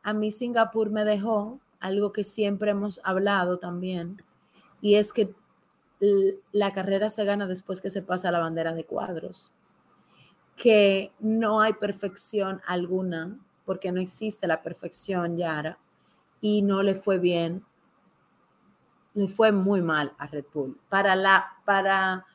[0.02, 4.22] A mí Singapur me dejó algo que siempre hemos hablado también,
[4.80, 5.32] y es que
[6.52, 9.52] la carrera se gana después que se pasa la bandera de cuadros
[10.60, 15.78] que no hay perfección alguna, porque no existe la perfección, Yara,
[16.42, 17.64] y no le fue bien,
[19.14, 20.78] le fue muy mal a Red Bull.
[20.90, 22.26] Para, la, para,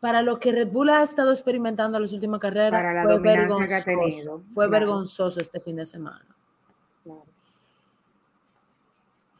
[0.00, 4.68] para lo que Red Bull ha estado experimentando en las últimas carreras, fue vergonzoso, fue
[4.68, 6.37] vergonzoso este fin de semana.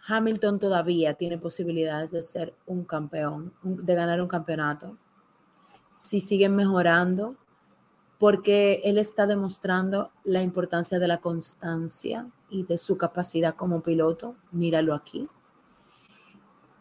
[0.08, 4.96] Hamilton todavía tiene posibilidades de ser un campeón, de ganar un campeonato
[5.98, 7.36] si siguen mejorando,
[8.18, 14.36] porque él está demostrando la importancia de la constancia y de su capacidad como piloto.
[14.50, 15.28] Míralo aquí.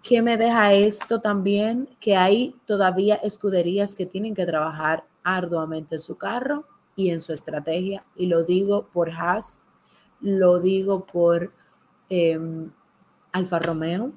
[0.02, 1.90] ¿Qué me deja esto también?
[2.00, 7.34] Que hay todavía escuderías que tienen que trabajar arduamente en su carro y en su
[7.34, 8.06] estrategia.
[8.16, 9.64] Y lo digo por Haas,
[10.22, 11.52] lo digo por
[12.10, 12.72] em,
[13.38, 14.12] Alfa Romeo,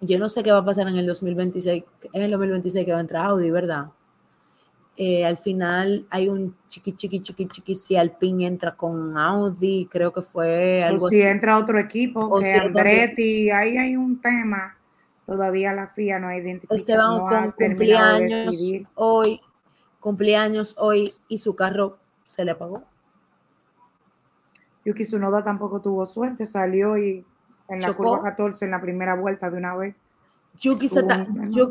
[0.00, 2.98] yo no sé qué va a pasar en el 2026, en el 2026 que va
[2.98, 3.86] a entrar Audi, ¿verdad?
[4.96, 10.12] Eh, al final hay un chiqui, chiqui, chiqui, chiqui, si Alpine entra con Audi, creo
[10.12, 14.76] que fue algo o si entra otro equipo, o que Andretti, ahí hay un tema,
[15.24, 16.78] todavía la FIA no ha identificado.
[16.78, 18.56] Esteban no con cumpleaños
[18.94, 19.40] hoy,
[20.00, 22.84] cumpleaños hoy y su carro se le apagó.
[24.84, 27.24] Yuki Tsunoda tampoco tuvo suerte, salió y
[27.70, 29.94] en la curva 14 en la primera vuelta de una vez.
[30.58, 31.26] Yuki se, está,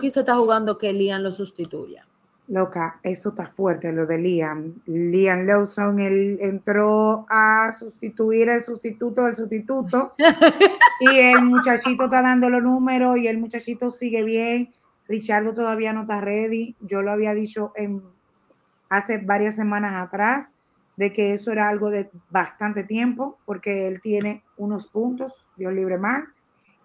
[0.09, 2.05] se está jugando que Lian lo sustituya.
[2.47, 4.81] Loca, eso está fuerte, lo de Liam.
[4.87, 10.15] Liam Lawson, él entró a sustituir el sustituto del sustituto
[10.99, 14.73] y el muchachito está dando los números y el muchachito sigue bien.
[15.07, 16.75] Richardo todavía no está ready.
[16.79, 18.01] Yo lo había dicho en,
[18.89, 20.55] hace varias semanas atrás
[20.99, 25.97] de que eso era algo de bastante tiempo porque él tiene unos puntos, Dios libre
[25.97, 26.25] mal.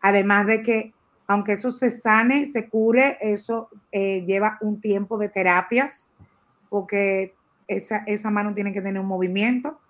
[0.02, 0.94] Además de que
[1.26, 6.14] aunque eso se sane, se cure, eso eh, lleva un tiempo de terapias,
[6.68, 7.34] porque
[7.66, 9.80] esa, esa mano tiene que tener un movimiento.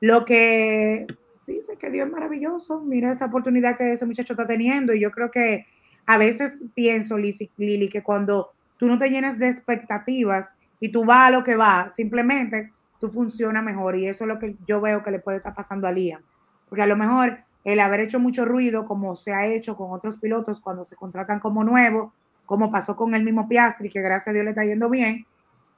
[0.00, 1.06] Lo que
[1.46, 5.12] dice que Dios es maravilloso, mira esa oportunidad que ese muchacho está teniendo, y yo
[5.12, 5.64] creo que
[6.06, 11.28] a veces pienso, Lili, que cuando tú no te llenas de expectativas y tú vas
[11.28, 15.02] a lo que va, simplemente tú funcionas mejor, y eso es lo que yo veo
[15.02, 16.22] que le puede estar pasando a Liam,
[16.68, 20.16] porque a lo mejor el haber hecho mucho ruido, como se ha hecho con otros
[20.16, 22.12] pilotos cuando se contratan como nuevo,
[22.46, 25.26] como pasó con el mismo Piastri, que gracias a Dios le está yendo bien,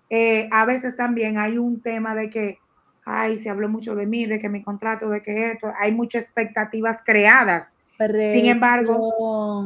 [0.09, 2.59] eh, a veces también hay un tema de que,
[3.04, 6.24] ay, se habló mucho de mí, de que mi contrato, de que esto, hay muchas
[6.24, 7.78] expectativas creadas.
[7.98, 9.62] Sin embargo,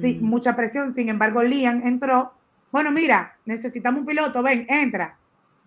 [0.00, 0.92] sí, mucha presión.
[0.92, 2.32] Sin embargo, Liam entró.
[2.72, 5.16] Bueno, mira, necesitamos un piloto, ven, entra,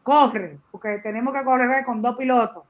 [0.04, 2.64] corre, porque tenemos que correr con dos pilotos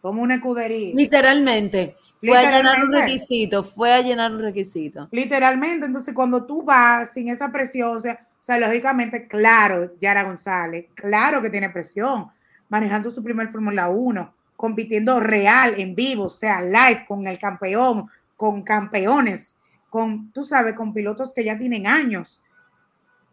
[0.00, 0.94] como una escudería.
[0.94, 1.94] Literalmente.
[2.20, 5.08] Fue a llenar un requisito, fue a llenar un requisito.
[5.10, 10.24] Literalmente, entonces cuando tú vas sin esa presión, o sea, o sea lógicamente, claro, Yara
[10.24, 12.28] González, claro que tiene presión,
[12.68, 18.06] manejando su primer Fórmula 1, compitiendo real, en vivo, o sea, live con el campeón,
[18.36, 19.56] con campeones,
[19.90, 22.42] con, tú sabes, con pilotos que ya tienen años.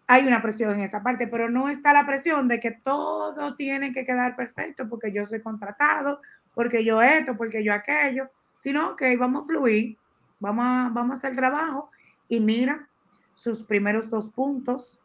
[0.07, 3.91] Hay una presión en esa parte, pero no está la presión de que todo tiene
[3.91, 6.21] que quedar perfecto porque yo soy contratado,
[6.53, 9.97] porque yo esto, porque yo aquello, sino que vamos a fluir,
[10.39, 11.89] vamos a, vamos a hacer el trabajo
[12.27, 12.87] y mira
[13.33, 15.01] sus primeros dos puntos.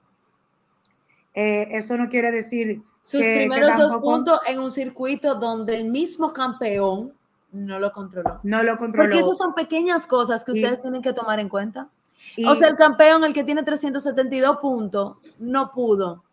[1.35, 6.33] Eh, eso no quiere decir sus primeros dos puntos en un circuito donde el mismo
[6.33, 7.15] campeón
[7.53, 8.41] no lo controló.
[8.43, 9.09] No lo controló.
[9.09, 11.89] Porque esas son pequeñas cosas que ustedes tienen que tomar en cuenta.
[12.47, 16.25] O sea, el campeón, el que tiene 372 puntos, no pudo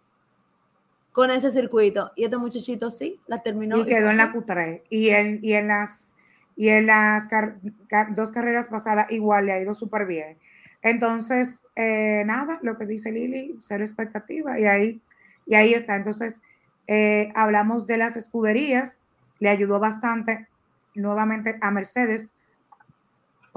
[1.17, 2.11] con ese circuito.
[2.15, 3.77] Y este muchachito sí, la terminó.
[3.79, 4.83] Y quedó en la Q3.
[4.91, 6.15] Y en, y en las,
[6.55, 7.27] y en las
[8.15, 10.37] dos carreras pasadas igual le ha ido súper bien.
[10.83, 14.59] Entonces, eh, nada, lo que dice Lili, cero expectativa.
[14.59, 15.01] Y ahí,
[15.47, 15.95] y ahí está.
[15.95, 16.43] Entonces,
[16.85, 18.99] eh, hablamos de las escuderías.
[19.39, 20.47] Le ayudó bastante
[20.93, 22.35] nuevamente a Mercedes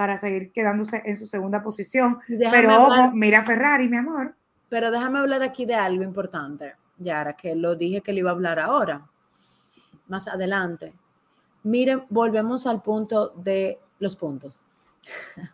[0.01, 2.21] para seguir quedándose en su segunda posición.
[2.27, 4.35] Pero ojo, mira Ferrari, mi amor.
[4.71, 6.75] Pero déjame hablar aquí de algo importante.
[6.97, 9.07] Yara, que lo dije que le iba a hablar ahora,
[10.09, 10.95] más adelante.
[11.65, 14.63] Miren, volvemos al punto de los puntos.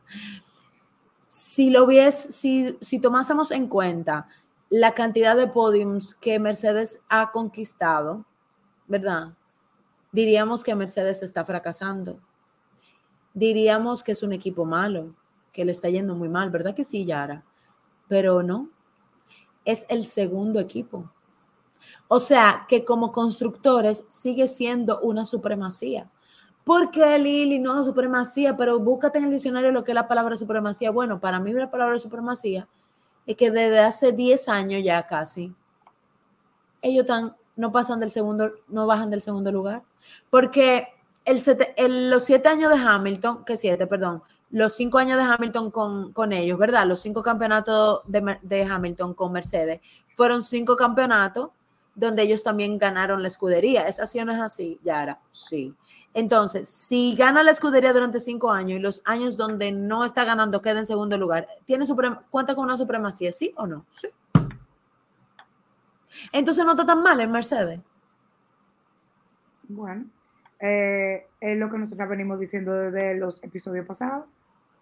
[1.29, 4.29] si lo vies, si, si tomásemos en cuenta
[4.71, 8.25] la cantidad de podiums que Mercedes ha conquistado,
[8.87, 9.33] ¿verdad?
[10.13, 12.21] Diríamos que Mercedes está fracasando.
[13.37, 15.15] Diríamos que es un equipo malo,
[15.53, 17.45] que le está yendo muy mal, ¿verdad que sí, Yara?
[18.09, 18.71] Pero no,
[19.67, 21.13] es el segundo equipo.
[22.09, 26.11] O sea, que como constructores sigue siendo una supremacía.
[26.65, 27.59] ¿Por qué, Lili?
[27.59, 30.91] No supremacía, pero búscate en el diccionario lo que es la palabra supremacía.
[30.91, 32.67] Bueno, para mí la palabra supremacía
[33.27, 35.55] es que desde hace 10 años ya casi,
[36.81, 39.83] ellos están, no pasan del segundo, no bajan del segundo lugar.
[40.31, 40.89] Porque
[41.27, 46.33] el, los siete años de Hamilton, que siete, perdón, los cinco años de Hamilton con,
[46.33, 46.87] ellos, ¿verdad?
[46.87, 51.51] Los cinco campeonatos de, de Hamilton con Mercedes fueron cinco campeonatos
[51.95, 53.89] donde ellos también ganaron la escudería.
[53.89, 55.19] ¿Es así o no es así, Yara?
[55.33, 55.75] Sí.
[56.15, 60.63] Entonces, si gana la escudería durante cinco años y los años donde no está ganando
[60.63, 61.85] queda en segundo lugar, ¿tiene
[62.31, 63.85] cuenta con una supremacía, sí o no?
[63.91, 64.09] Sí.
[66.33, 67.81] Entonces no está tan mal en Mercedes.
[69.69, 70.07] Bueno,
[70.61, 74.27] eh, es lo que nosotros venimos diciendo desde los episodios pasados.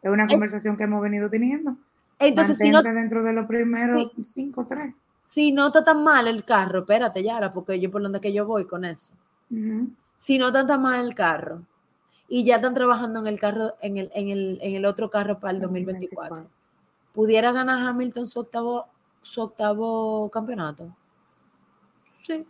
[0.02, 1.76] Es una conversación que hemos venido teniendo.
[2.18, 4.94] Entonces, si no, dentro de los primeros cinco, tres
[5.24, 8.46] si no está tan mal el carro, espérate, Yara, porque yo por donde que yo
[8.46, 9.14] voy con eso.
[10.16, 11.62] Si no está tan mal el carro
[12.28, 15.40] y ya están trabajando en el carro, en el, en el, en el otro carro
[15.40, 16.46] para el 2024,
[17.14, 18.86] ¿pudiera ganar Hamilton su octavo,
[19.22, 20.94] su octavo campeonato?
[22.06, 22.46] Sí.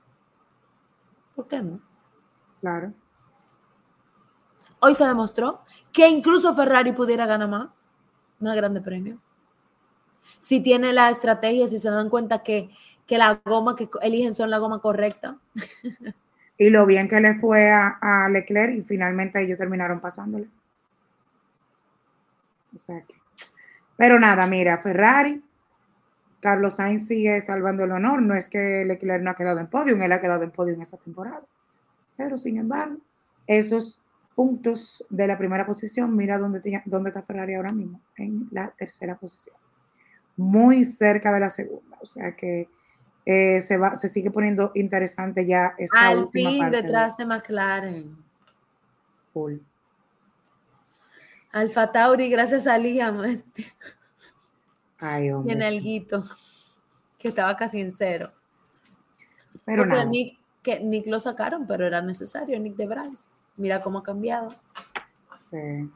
[1.37, 1.81] ¿Por qué no?
[2.61, 2.93] Claro.
[4.85, 5.63] Hoy se demostró
[5.93, 7.69] que incluso Ferrari pudiera ganar más,
[8.39, 9.19] más grande premio
[10.45, 12.69] si tiene la estrategia, si se dan cuenta que,
[13.09, 15.39] la goma que eligen son la goma correcta.
[16.57, 20.49] Y lo bien que le fue a, Leclerc y finalmente ellos terminaron pasándole.
[22.73, 23.15] O sea que.
[23.97, 25.43] Pero nada, mira, Ferrari
[26.39, 29.97] Carlos Sainz sigue salvando el honor, no es que Leclerc no ha quedado en podio,
[29.97, 31.43] él ha quedado en podio en esa temporada.
[32.17, 32.99] Pero sin embargo,
[33.49, 34.01] esos
[34.35, 39.17] puntos de la primera posición, mira dónde, dónde está Ferrari ahora mismo, en la tercera
[39.17, 39.57] posición.
[40.37, 42.69] Muy cerca de la segunda, o sea que
[43.27, 48.17] eh, se, va, se sigue poniendo interesante ya esta última parte detrás de, McLaren.
[49.33, 49.57] Full.
[51.53, 53.25] Alfa Tauri, gracias a Liam.
[53.25, 53.65] Este.
[54.99, 55.53] Ay, hombre.
[55.53, 56.25] Y en el guito,
[57.19, 58.33] que estaba casi en cero.
[59.65, 60.05] Pero no.
[60.05, 63.31] Nick, que Nick lo sacaron, pero era necesario, Nick de Bryce.
[63.57, 64.49] Mira cómo ha cambiado.
[65.37, 65.91] Sí.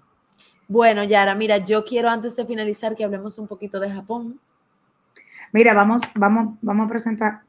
[0.68, 4.38] Bueno, Yara, mira, yo quiero antes de finalizar que hablemos un poquito de Japón.
[5.52, 7.42] Mira, vamos, vamos, vamos a presentar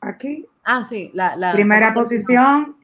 [0.00, 0.48] aquí.
[0.64, 2.76] Ah, sí, la, primera posición,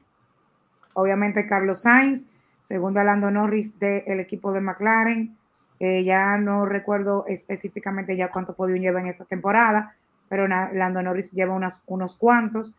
[0.93, 2.27] obviamente Carlos Sainz,
[2.61, 5.37] segundo Lando Norris del equipo de McLaren.
[5.79, 9.95] Eh, ya no recuerdo específicamente ya cuánto podium lleva en esta temporada,
[10.27, 12.73] pero Lando Norris lleva unos, unos cuantos.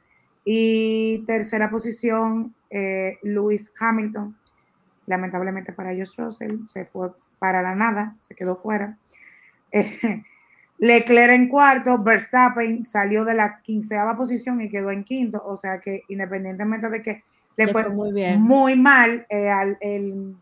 [0.51, 4.35] Y tercera posición, eh, Lewis Hamilton.
[5.05, 8.97] Lamentablemente para Josh Russell se fue para la nada, se quedó fuera.
[9.71, 9.99] Eh,
[10.79, 15.81] Leclerc en cuarto, Verstappen salió de la quinceava posición y quedó en quinto, o sea
[15.81, 17.25] que independientemente de que
[17.59, 18.41] le, fue, muy, bien.
[18.41, 19.51] muy mal eh,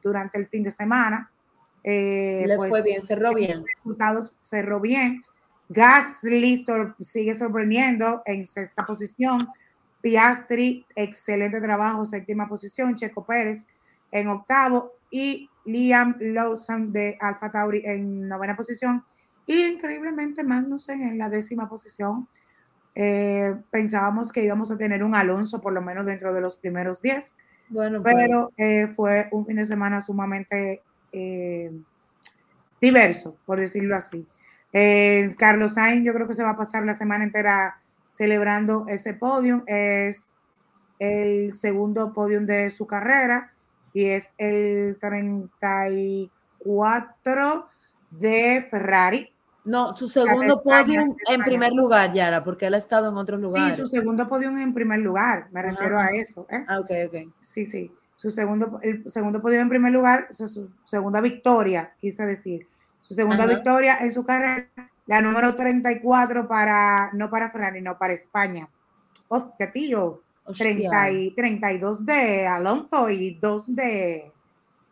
[0.00, 1.32] durante el fin de semana,
[1.82, 3.64] eh, le fue pues, bien, cerró bien.
[3.76, 5.24] Resultados cerró bien.
[5.68, 6.64] Gasly
[7.00, 9.48] sigue sorprendiendo en sexta posición.
[10.06, 12.94] Piastri, excelente trabajo, séptima posición.
[12.94, 13.66] Checo Pérez
[14.12, 19.04] en octavo y Liam Lawson de Alfa Tauri en novena posición
[19.46, 22.28] y increíblemente Magnussen en la décima posición.
[22.94, 27.02] Eh, pensábamos que íbamos a tener un Alonso por lo menos dentro de los primeros
[27.02, 27.36] 10,
[27.70, 28.14] bueno, pues.
[28.14, 31.72] pero eh, fue un fin de semana sumamente eh,
[32.80, 34.24] diverso, por decirlo así.
[35.36, 39.62] Carlos Sainz yo creo que se va a pasar la semana entera celebrando ese podium.
[39.66, 40.32] Es
[40.98, 43.52] el segundo podium de su carrera
[43.92, 47.68] y es el 34
[48.10, 49.32] de Ferrari.
[49.64, 53.74] No, su segundo podium en primer lugar, Yara, porque él ha estado en otros lugares.
[53.74, 56.46] Sí, su segundo podium en primer lugar, me refiero a eso.
[56.50, 56.64] ¿eh?
[56.68, 57.16] Ah, ok, ok.
[57.40, 57.92] Sí, sí.
[58.14, 62.68] Su segundo, el segundo podium en primer lugar, su, segunda victoria, quise decir.
[63.00, 64.68] Su segunda victoria en su carrera,
[65.06, 68.68] la número 34 para, no para Ferrari, no para España.
[69.28, 70.22] Hostia, tío.
[70.56, 74.30] 30 y, 32 de Alonso y 2 de,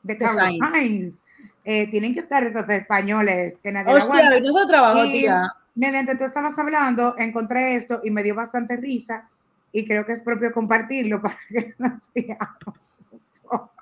[0.02, 1.22] de Carlos Sainz.
[1.64, 5.48] Eh, tienen que estar estos españoles que nadie Hostia, no trabajo, tía.
[5.74, 9.28] Mediante tú estabas hablando, encontré esto y me dio bastante risa
[9.72, 12.78] y creo que es propio compartirlo para que nos veamos
[13.10, 13.72] un poco.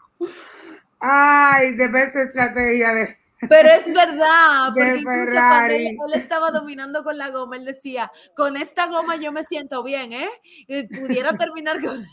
[1.01, 3.22] Ay, de esa estrategia de...
[3.49, 5.89] Pero es verdad, porque Ferrari.
[5.89, 10.13] él, estaba dominando con la goma, él decía, con esta goma yo me siento bien,
[10.13, 10.29] ¿eh?
[10.67, 12.05] Y pudiera terminar con...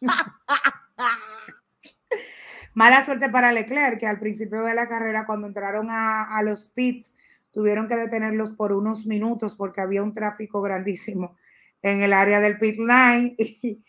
[2.74, 7.16] Mala suerte para Leclerc, que al principio de la carrera, cuando entraron a, los pits,
[7.50, 11.36] tuvieron que detenerlos por unos minutos porque había un tráfico grandísimo
[11.82, 13.82] en el área del pit line y,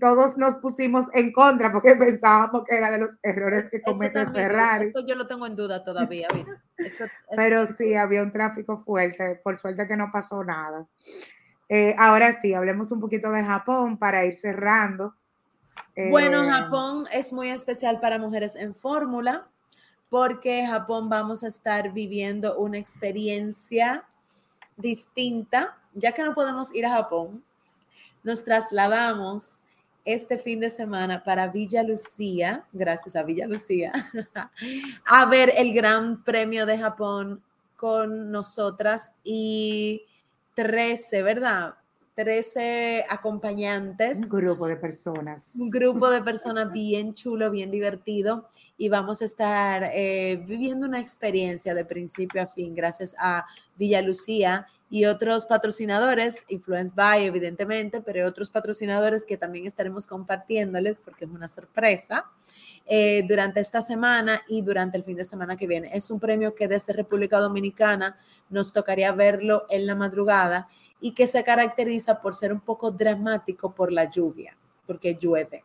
[0.00, 4.86] todos nos pusimos en contra porque pensábamos que era de los errores que comete Ferrari.
[4.86, 6.28] Eso yo lo tengo en duda todavía.
[7.36, 9.40] Pero sí, había un tráfico fuerte.
[9.42, 10.86] Por suerte que no pasó nada.
[11.68, 15.14] Eh, ahora sí, hablemos un poquito de Japón para ir cerrando.
[16.10, 19.48] Bueno, eh, Japón es muy especial para mujeres en fórmula
[20.08, 24.04] porque Japón vamos a estar viviendo una experiencia
[24.76, 27.42] distinta, ya que no podemos ir a Japón.
[28.26, 29.60] Nos trasladamos
[30.04, 33.92] este fin de semana para Villa Lucía, gracias a Villa Lucía,
[35.06, 37.40] a ver el Gran Premio de Japón
[37.76, 40.02] con nosotras y
[40.56, 41.74] 13, ¿verdad?
[42.16, 44.18] 13 acompañantes.
[44.18, 45.54] Un grupo de personas.
[45.54, 48.48] Un grupo de personas bien chulo, bien divertido.
[48.76, 53.46] Y vamos a estar eh, viviendo una experiencia de principio a fin gracias a
[53.76, 60.96] Villa Lucía y otros patrocinadores, Influence by evidentemente, pero otros patrocinadores que también estaremos compartiéndoles
[61.04, 62.26] porque es una sorpresa.
[62.88, 65.90] Eh, durante esta semana y durante el fin de semana que viene.
[65.92, 68.16] Es un premio que desde República Dominicana
[68.48, 70.68] nos tocaría verlo en la madrugada
[71.00, 74.56] y que se caracteriza por ser un poco dramático por la lluvia,
[74.86, 75.64] porque llueve.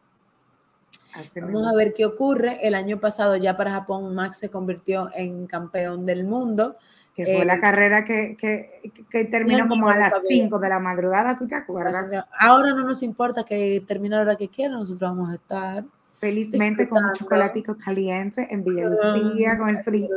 [1.36, 2.58] Vamos a ver qué ocurre.
[2.66, 6.76] El año pasado ya para Japón Max se convirtió en campeón del mundo.
[7.14, 11.36] Que fue la eh, carrera que, que, terminó como a las 5 de la madrugada,
[11.36, 12.10] ¿tú te acuerdas?
[12.40, 15.84] Ahora no nos importa que termine la hora que quiera, nosotros vamos a estar
[16.22, 20.10] felizmente con un chocolatico caliente en Villa Lucía, con el frío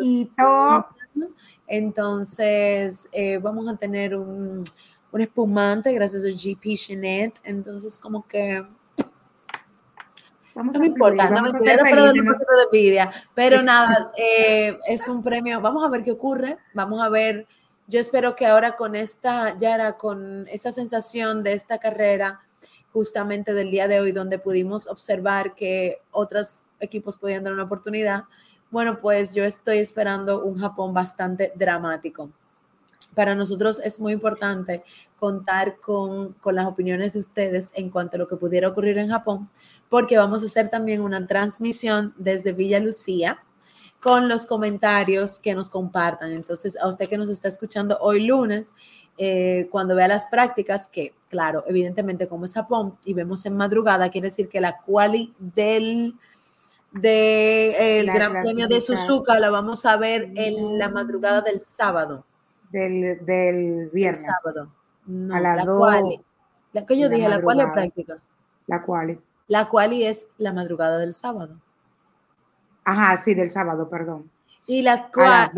[1.66, 4.62] Entonces, eh, vamos a tener un,
[5.12, 7.40] un, espumante gracias a GP Chenet.
[7.45, 8.62] Entonces, como que...
[10.55, 11.75] Vamos no me importa, no me de
[12.65, 13.11] envidia.
[13.35, 15.61] Pero nada, eh, es un premio.
[15.61, 16.59] Vamos a ver qué ocurre.
[16.73, 17.47] Vamos a ver.
[17.87, 22.41] Yo espero que ahora con esta, ya era con esta sensación de esta carrera,
[22.93, 28.25] justamente del día de hoy, donde pudimos observar que otros equipos podían dar una oportunidad,
[28.71, 32.31] bueno, pues yo estoy esperando un Japón bastante dramático.
[33.15, 34.83] Para nosotros es muy importante
[35.17, 39.09] contar con, con, las opiniones de ustedes en cuanto a lo que pudiera ocurrir en
[39.09, 39.49] Japón,
[39.89, 43.39] porque vamos a hacer también una transmisión desde Villa Lucía
[44.05, 46.33] con los comentarios que nos compartan.
[46.33, 48.75] Entonces, a usted que nos está escuchando hoy lunes,
[49.17, 54.11] eh, cuando vea las prácticas, que claro, evidentemente como es Japón y vemos en madrugada,
[54.11, 56.17] quiere decir que la quali del
[56.93, 62.27] de el Gran Premio de Suzuka la vamos a ver en la madrugada del sábado.
[62.75, 64.27] Del, del viernes.
[64.43, 64.68] sábado.
[65.33, 66.01] a la, la
[66.72, 68.20] La que yo dije, la cual es práctica.
[68.66, 69.20] La cual.
[69.47, 71.61] La quali es la madrugada del sábado.
[72.85, 74.29] Ajá, sí, del sábado, perdón.
[74.66, 75.51] Y las, las,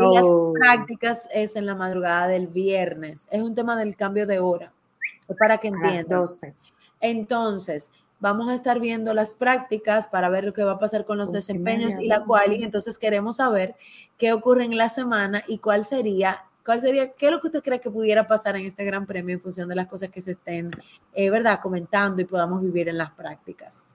[0.53, 3.29] prácticas es en la madrugada del viernes.
[3.31, 4.73] Es un tema del cambio de hora.
[5.39, 6.21] para que entiendan.
[6.21, 6.55] 12.
[7.01, 11.17] Entonces, vamos a estar viendo las prácticas para ver lo que va a pasar con
[11.17, 13.75] los desempeños y la cual, y entonces queremos saber
[14.19, 17.63] qué ocurre en la semana y cuál sería, cuál sería, qué es lo que usted
[17.63, 20.33] cree que pudiera pasar en este gran premio en función de las cosas que se
[20.33, 20.73] estén,
[21.15, 23.87] eh, ¿verdad?, comentando y podamos vivir en las prácticas.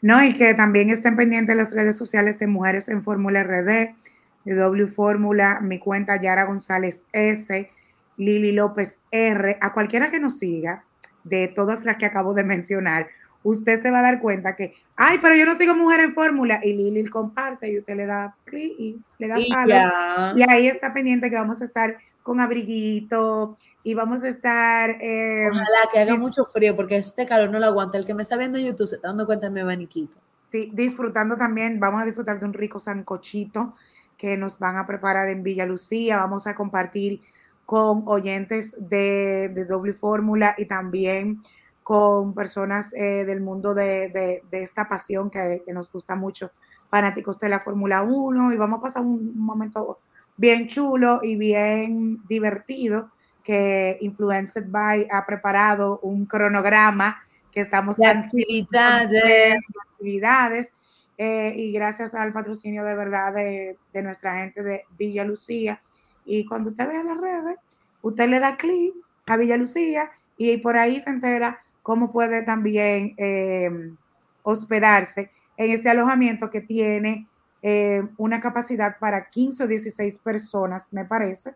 [0.00, 3.96] No, y que también estén pendientes las redes sociales de Mujeres en Fórmula RD,
[4.44, 7.70] de W Fórmula, mi cuenta Yara González S,
[8.16, 10.84] Lili López R, a cualquiera que nos siga,
[11.24, 13.08] de todas las que acabo de mencionar,
[13.42, 16.60] usted se va a dar cuenta que, ay, pero yo no sigo mujer en fórmula,
[16.62, 20.38] y Lili comparte y usted le da clic y le da palo.
[20.38, 24.90] Y ahí está pendiente que vamos a estar con abriguito y vamos a estar.
[25.00, 27.96] Eh, Ojalá que haga mucho frío, porque este calor no lo aguanta.
[27.96, 30.18] El que me está viendo en YouTube se está dando cuenta de mi abaniquito.
[30.50, 33.74] Sí, disfrutando también, vamos a disfrutar de un rico sancochito
[34.18, 36.18] que nos van a preparar en Villa Lucía.
[36.18, 37.22] Vamos a compartir
[37.64, 41.40] con oyentes de, de doble fórmula y también
[41.82, 46.52] con personas eh, del mundo de, esta pasión que, nos gusta mucho,
[46.88, 49.98] fanáticos de la Fórmula 1, y vamos a pasar un momento
[50.36, 53.10] bien chulo y bien divertido
[53.42, 57.22] que Influenced by ha preparado un cronograma
[57.52, 60.72] que estamos de actividades, actividades
[61.18, 65.82] eh, y gracias al patrocinio de verdad de, de, nuestra gente de Villa Lucía.
[66.24, 67.56] Y cuando usted vea las redes,
[68.02, 68.94] usted le da clic
[69.26, 73.96] a Villa Lucía y por ahí se entera cómo puede también em,
[74.42, 77.28] hospedarse en ese alojamiento que tiene
[77.62, 81.54] em, una capacidad para 15 o 16 personas, me parece.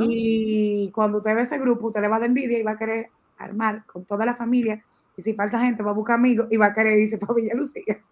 [0.00, 2.78] Y cuando usted ve ese grupo, usted le va a dar envidia y va a
[2.78, 4.84] querer armar con toda la familia.
[5.16, 7.54] Y si falta gente, va a buscar amigos y va a querer irse para Villa
[7.54, 8.02] Lucía.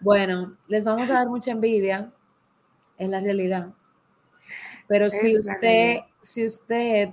[0.00, 2.12] Bueno, les vamos a dar mucha envidia,
[2.98, 3.72] en la realidad.
[4.86, 7.10] Pero si usted, si usted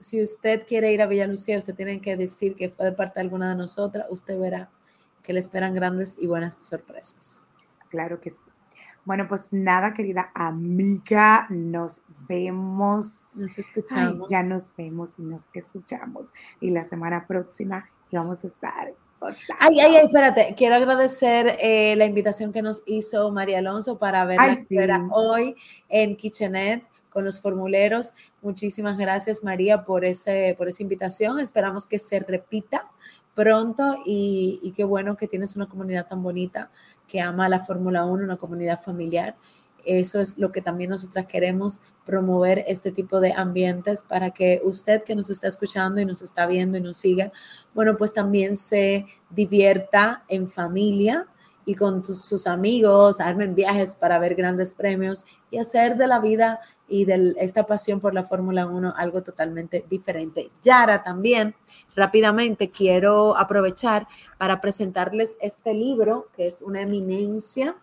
[0.00, 3.14] si usted quiere ir a Villa Lucía, usted tiene que decir que fue de parte
[3.16, 4.70] de alguna de nosotras, usted verá
[5.22, 7.44] que le esperan grandes y buenas sorpresas.
[7.90, 8.38] Claro que sí.
[9.04, 13.22] Bueno, pues nada, querida amiga, nos vemos.
[13.34, 14.30] Nos escuchamos.
[14.30, 16.32] ya nos vemos y nos escuchamos.
[16.60, 18.94] Y la semana próxima vamos a estar.
[19.58, 20.54] Ay, ay, ay, espérate.
[20.56, 24.38] Quiero agradecer eh, la invitación que nos hizo María Alonso para ver
[24.70, 25.56] la hoy
[25.88, 28.12] en Kitchenet con los formuleros.
[28.40, 31.40] Muchísimas gracias, María, por, ese, por esa invitación.
[31.40, 32.90] Esperamos que se repita
[33.34, 36.70] pronto y, qué bueno que tienes una comunidad tan bonita
[37.08, 39.36] que ama la Fórmula 1, una comunidad familiar.
[39.84, 45.04] Eso es lo que también nosotras queremos promover este tipo de ambientes para que usted
[45.04, 47.32] que nos está escuchando y nos está viendo y nos siga,
[47.74, 51.26] bueno, pues también se divierta en familia
[51.64, 56.60] y con sus amigos, armen viajes para ver grandes premios y hacer de la vida
[56.90, 60.50] y de esta pasión por la Fórmula 1 algo totalmente diferente.
[60.60, 61.54] Yara también,
[61.94, 67.76] rápidamente quiero aprovechar para presentarles este libro, que es una eminencia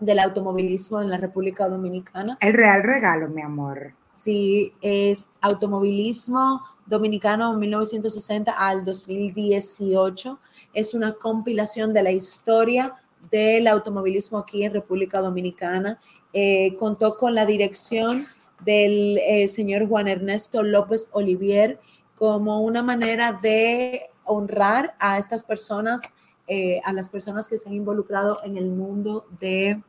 [0.00, 2.36] del automovilismo en la República Dominicana.
[2.40, 3.94] El real regalo, mi amor.
[4.10, 10.38] Sí, es Automovilismo Dominicano 1960 al 2018.
[10.72, 12.94] Es una compilación de la historia
[13.30, 15.98] del automovilismo aquí en República Dominicana
[16.32, 18.26] eh, contó con la dirección
[18.64, 21.78] del eh, señor Juan Ernesto López Olivier
[22.18, 26.14] como una manera de honrar a estas personas,
[26.48, 29.82] eh, a las personas que se han involucrado en el mundo de,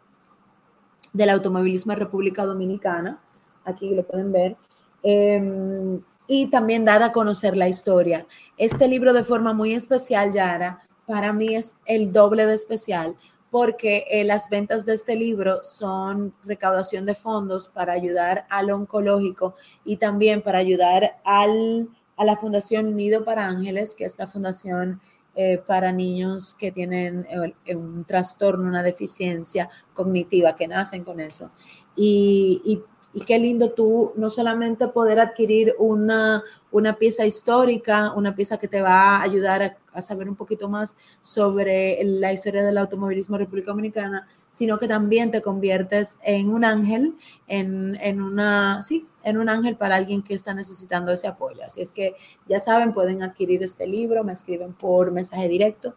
[1.14, 3.20] del automovilismo en República Dominicana.
[3.64, 4.58] Aquí lo pueden ver.
[5.04, 8.28] Em, y también dar a conocer la historia.
[8.58, 13.16] Este libro de forma muy especial, Yara, para mí es el doble de especial
[13.58, 19.56] porque eh, las ventas de este libro son recaudación de fondos para ayudar al oncológico
[19.84, 25.02] y también para ayudar al, a la Fundación Nido para Ángeles, que es la fundación
[25.34, 27.26] eh, para niños que tienen
[27.66, 31.50] eh, un trastorno, una deficiencia cognitiva, que nacen con eso.
[31.96, 32.84] Y, y
[33.18, 38.68] y qué lindo tú no solamente poder adquirir una, una pieza histórica, una pieza que
[38.68, 43.40] te va a ayudar a, saber un poquito más sobre la historia del automovilismo en
[43.40, 47.16] República Dominicana, sino que también te conviertes en un ángel,
[47.48, 51.64] en, en, una, sí, en un ángel para alguien que está necesitando ese apoyo.
[51.66, 52.16] Así es que
[52.48, 55.96] ya saben, pueden adquirir este libro, me escriben por mensaje directo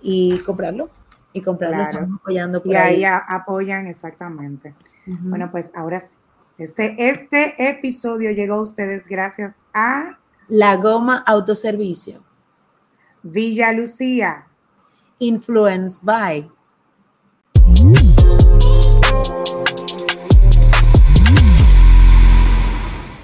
[0.00, 0.88] y comprarlo.
[1.34, 2.62] Y comprarlo, estamos apoyando.
[2.64, 4.74] y ahí, apoyan exactamente.
[5.06, 6.16] Bueno, pues ahora sí
[6.62, 12.22] este, este episodio llegó a ustedes gracias a La Goma Autoservicio.
[13.22, 14.46] Villa Lucía.
[15.18, 16.48] Influence by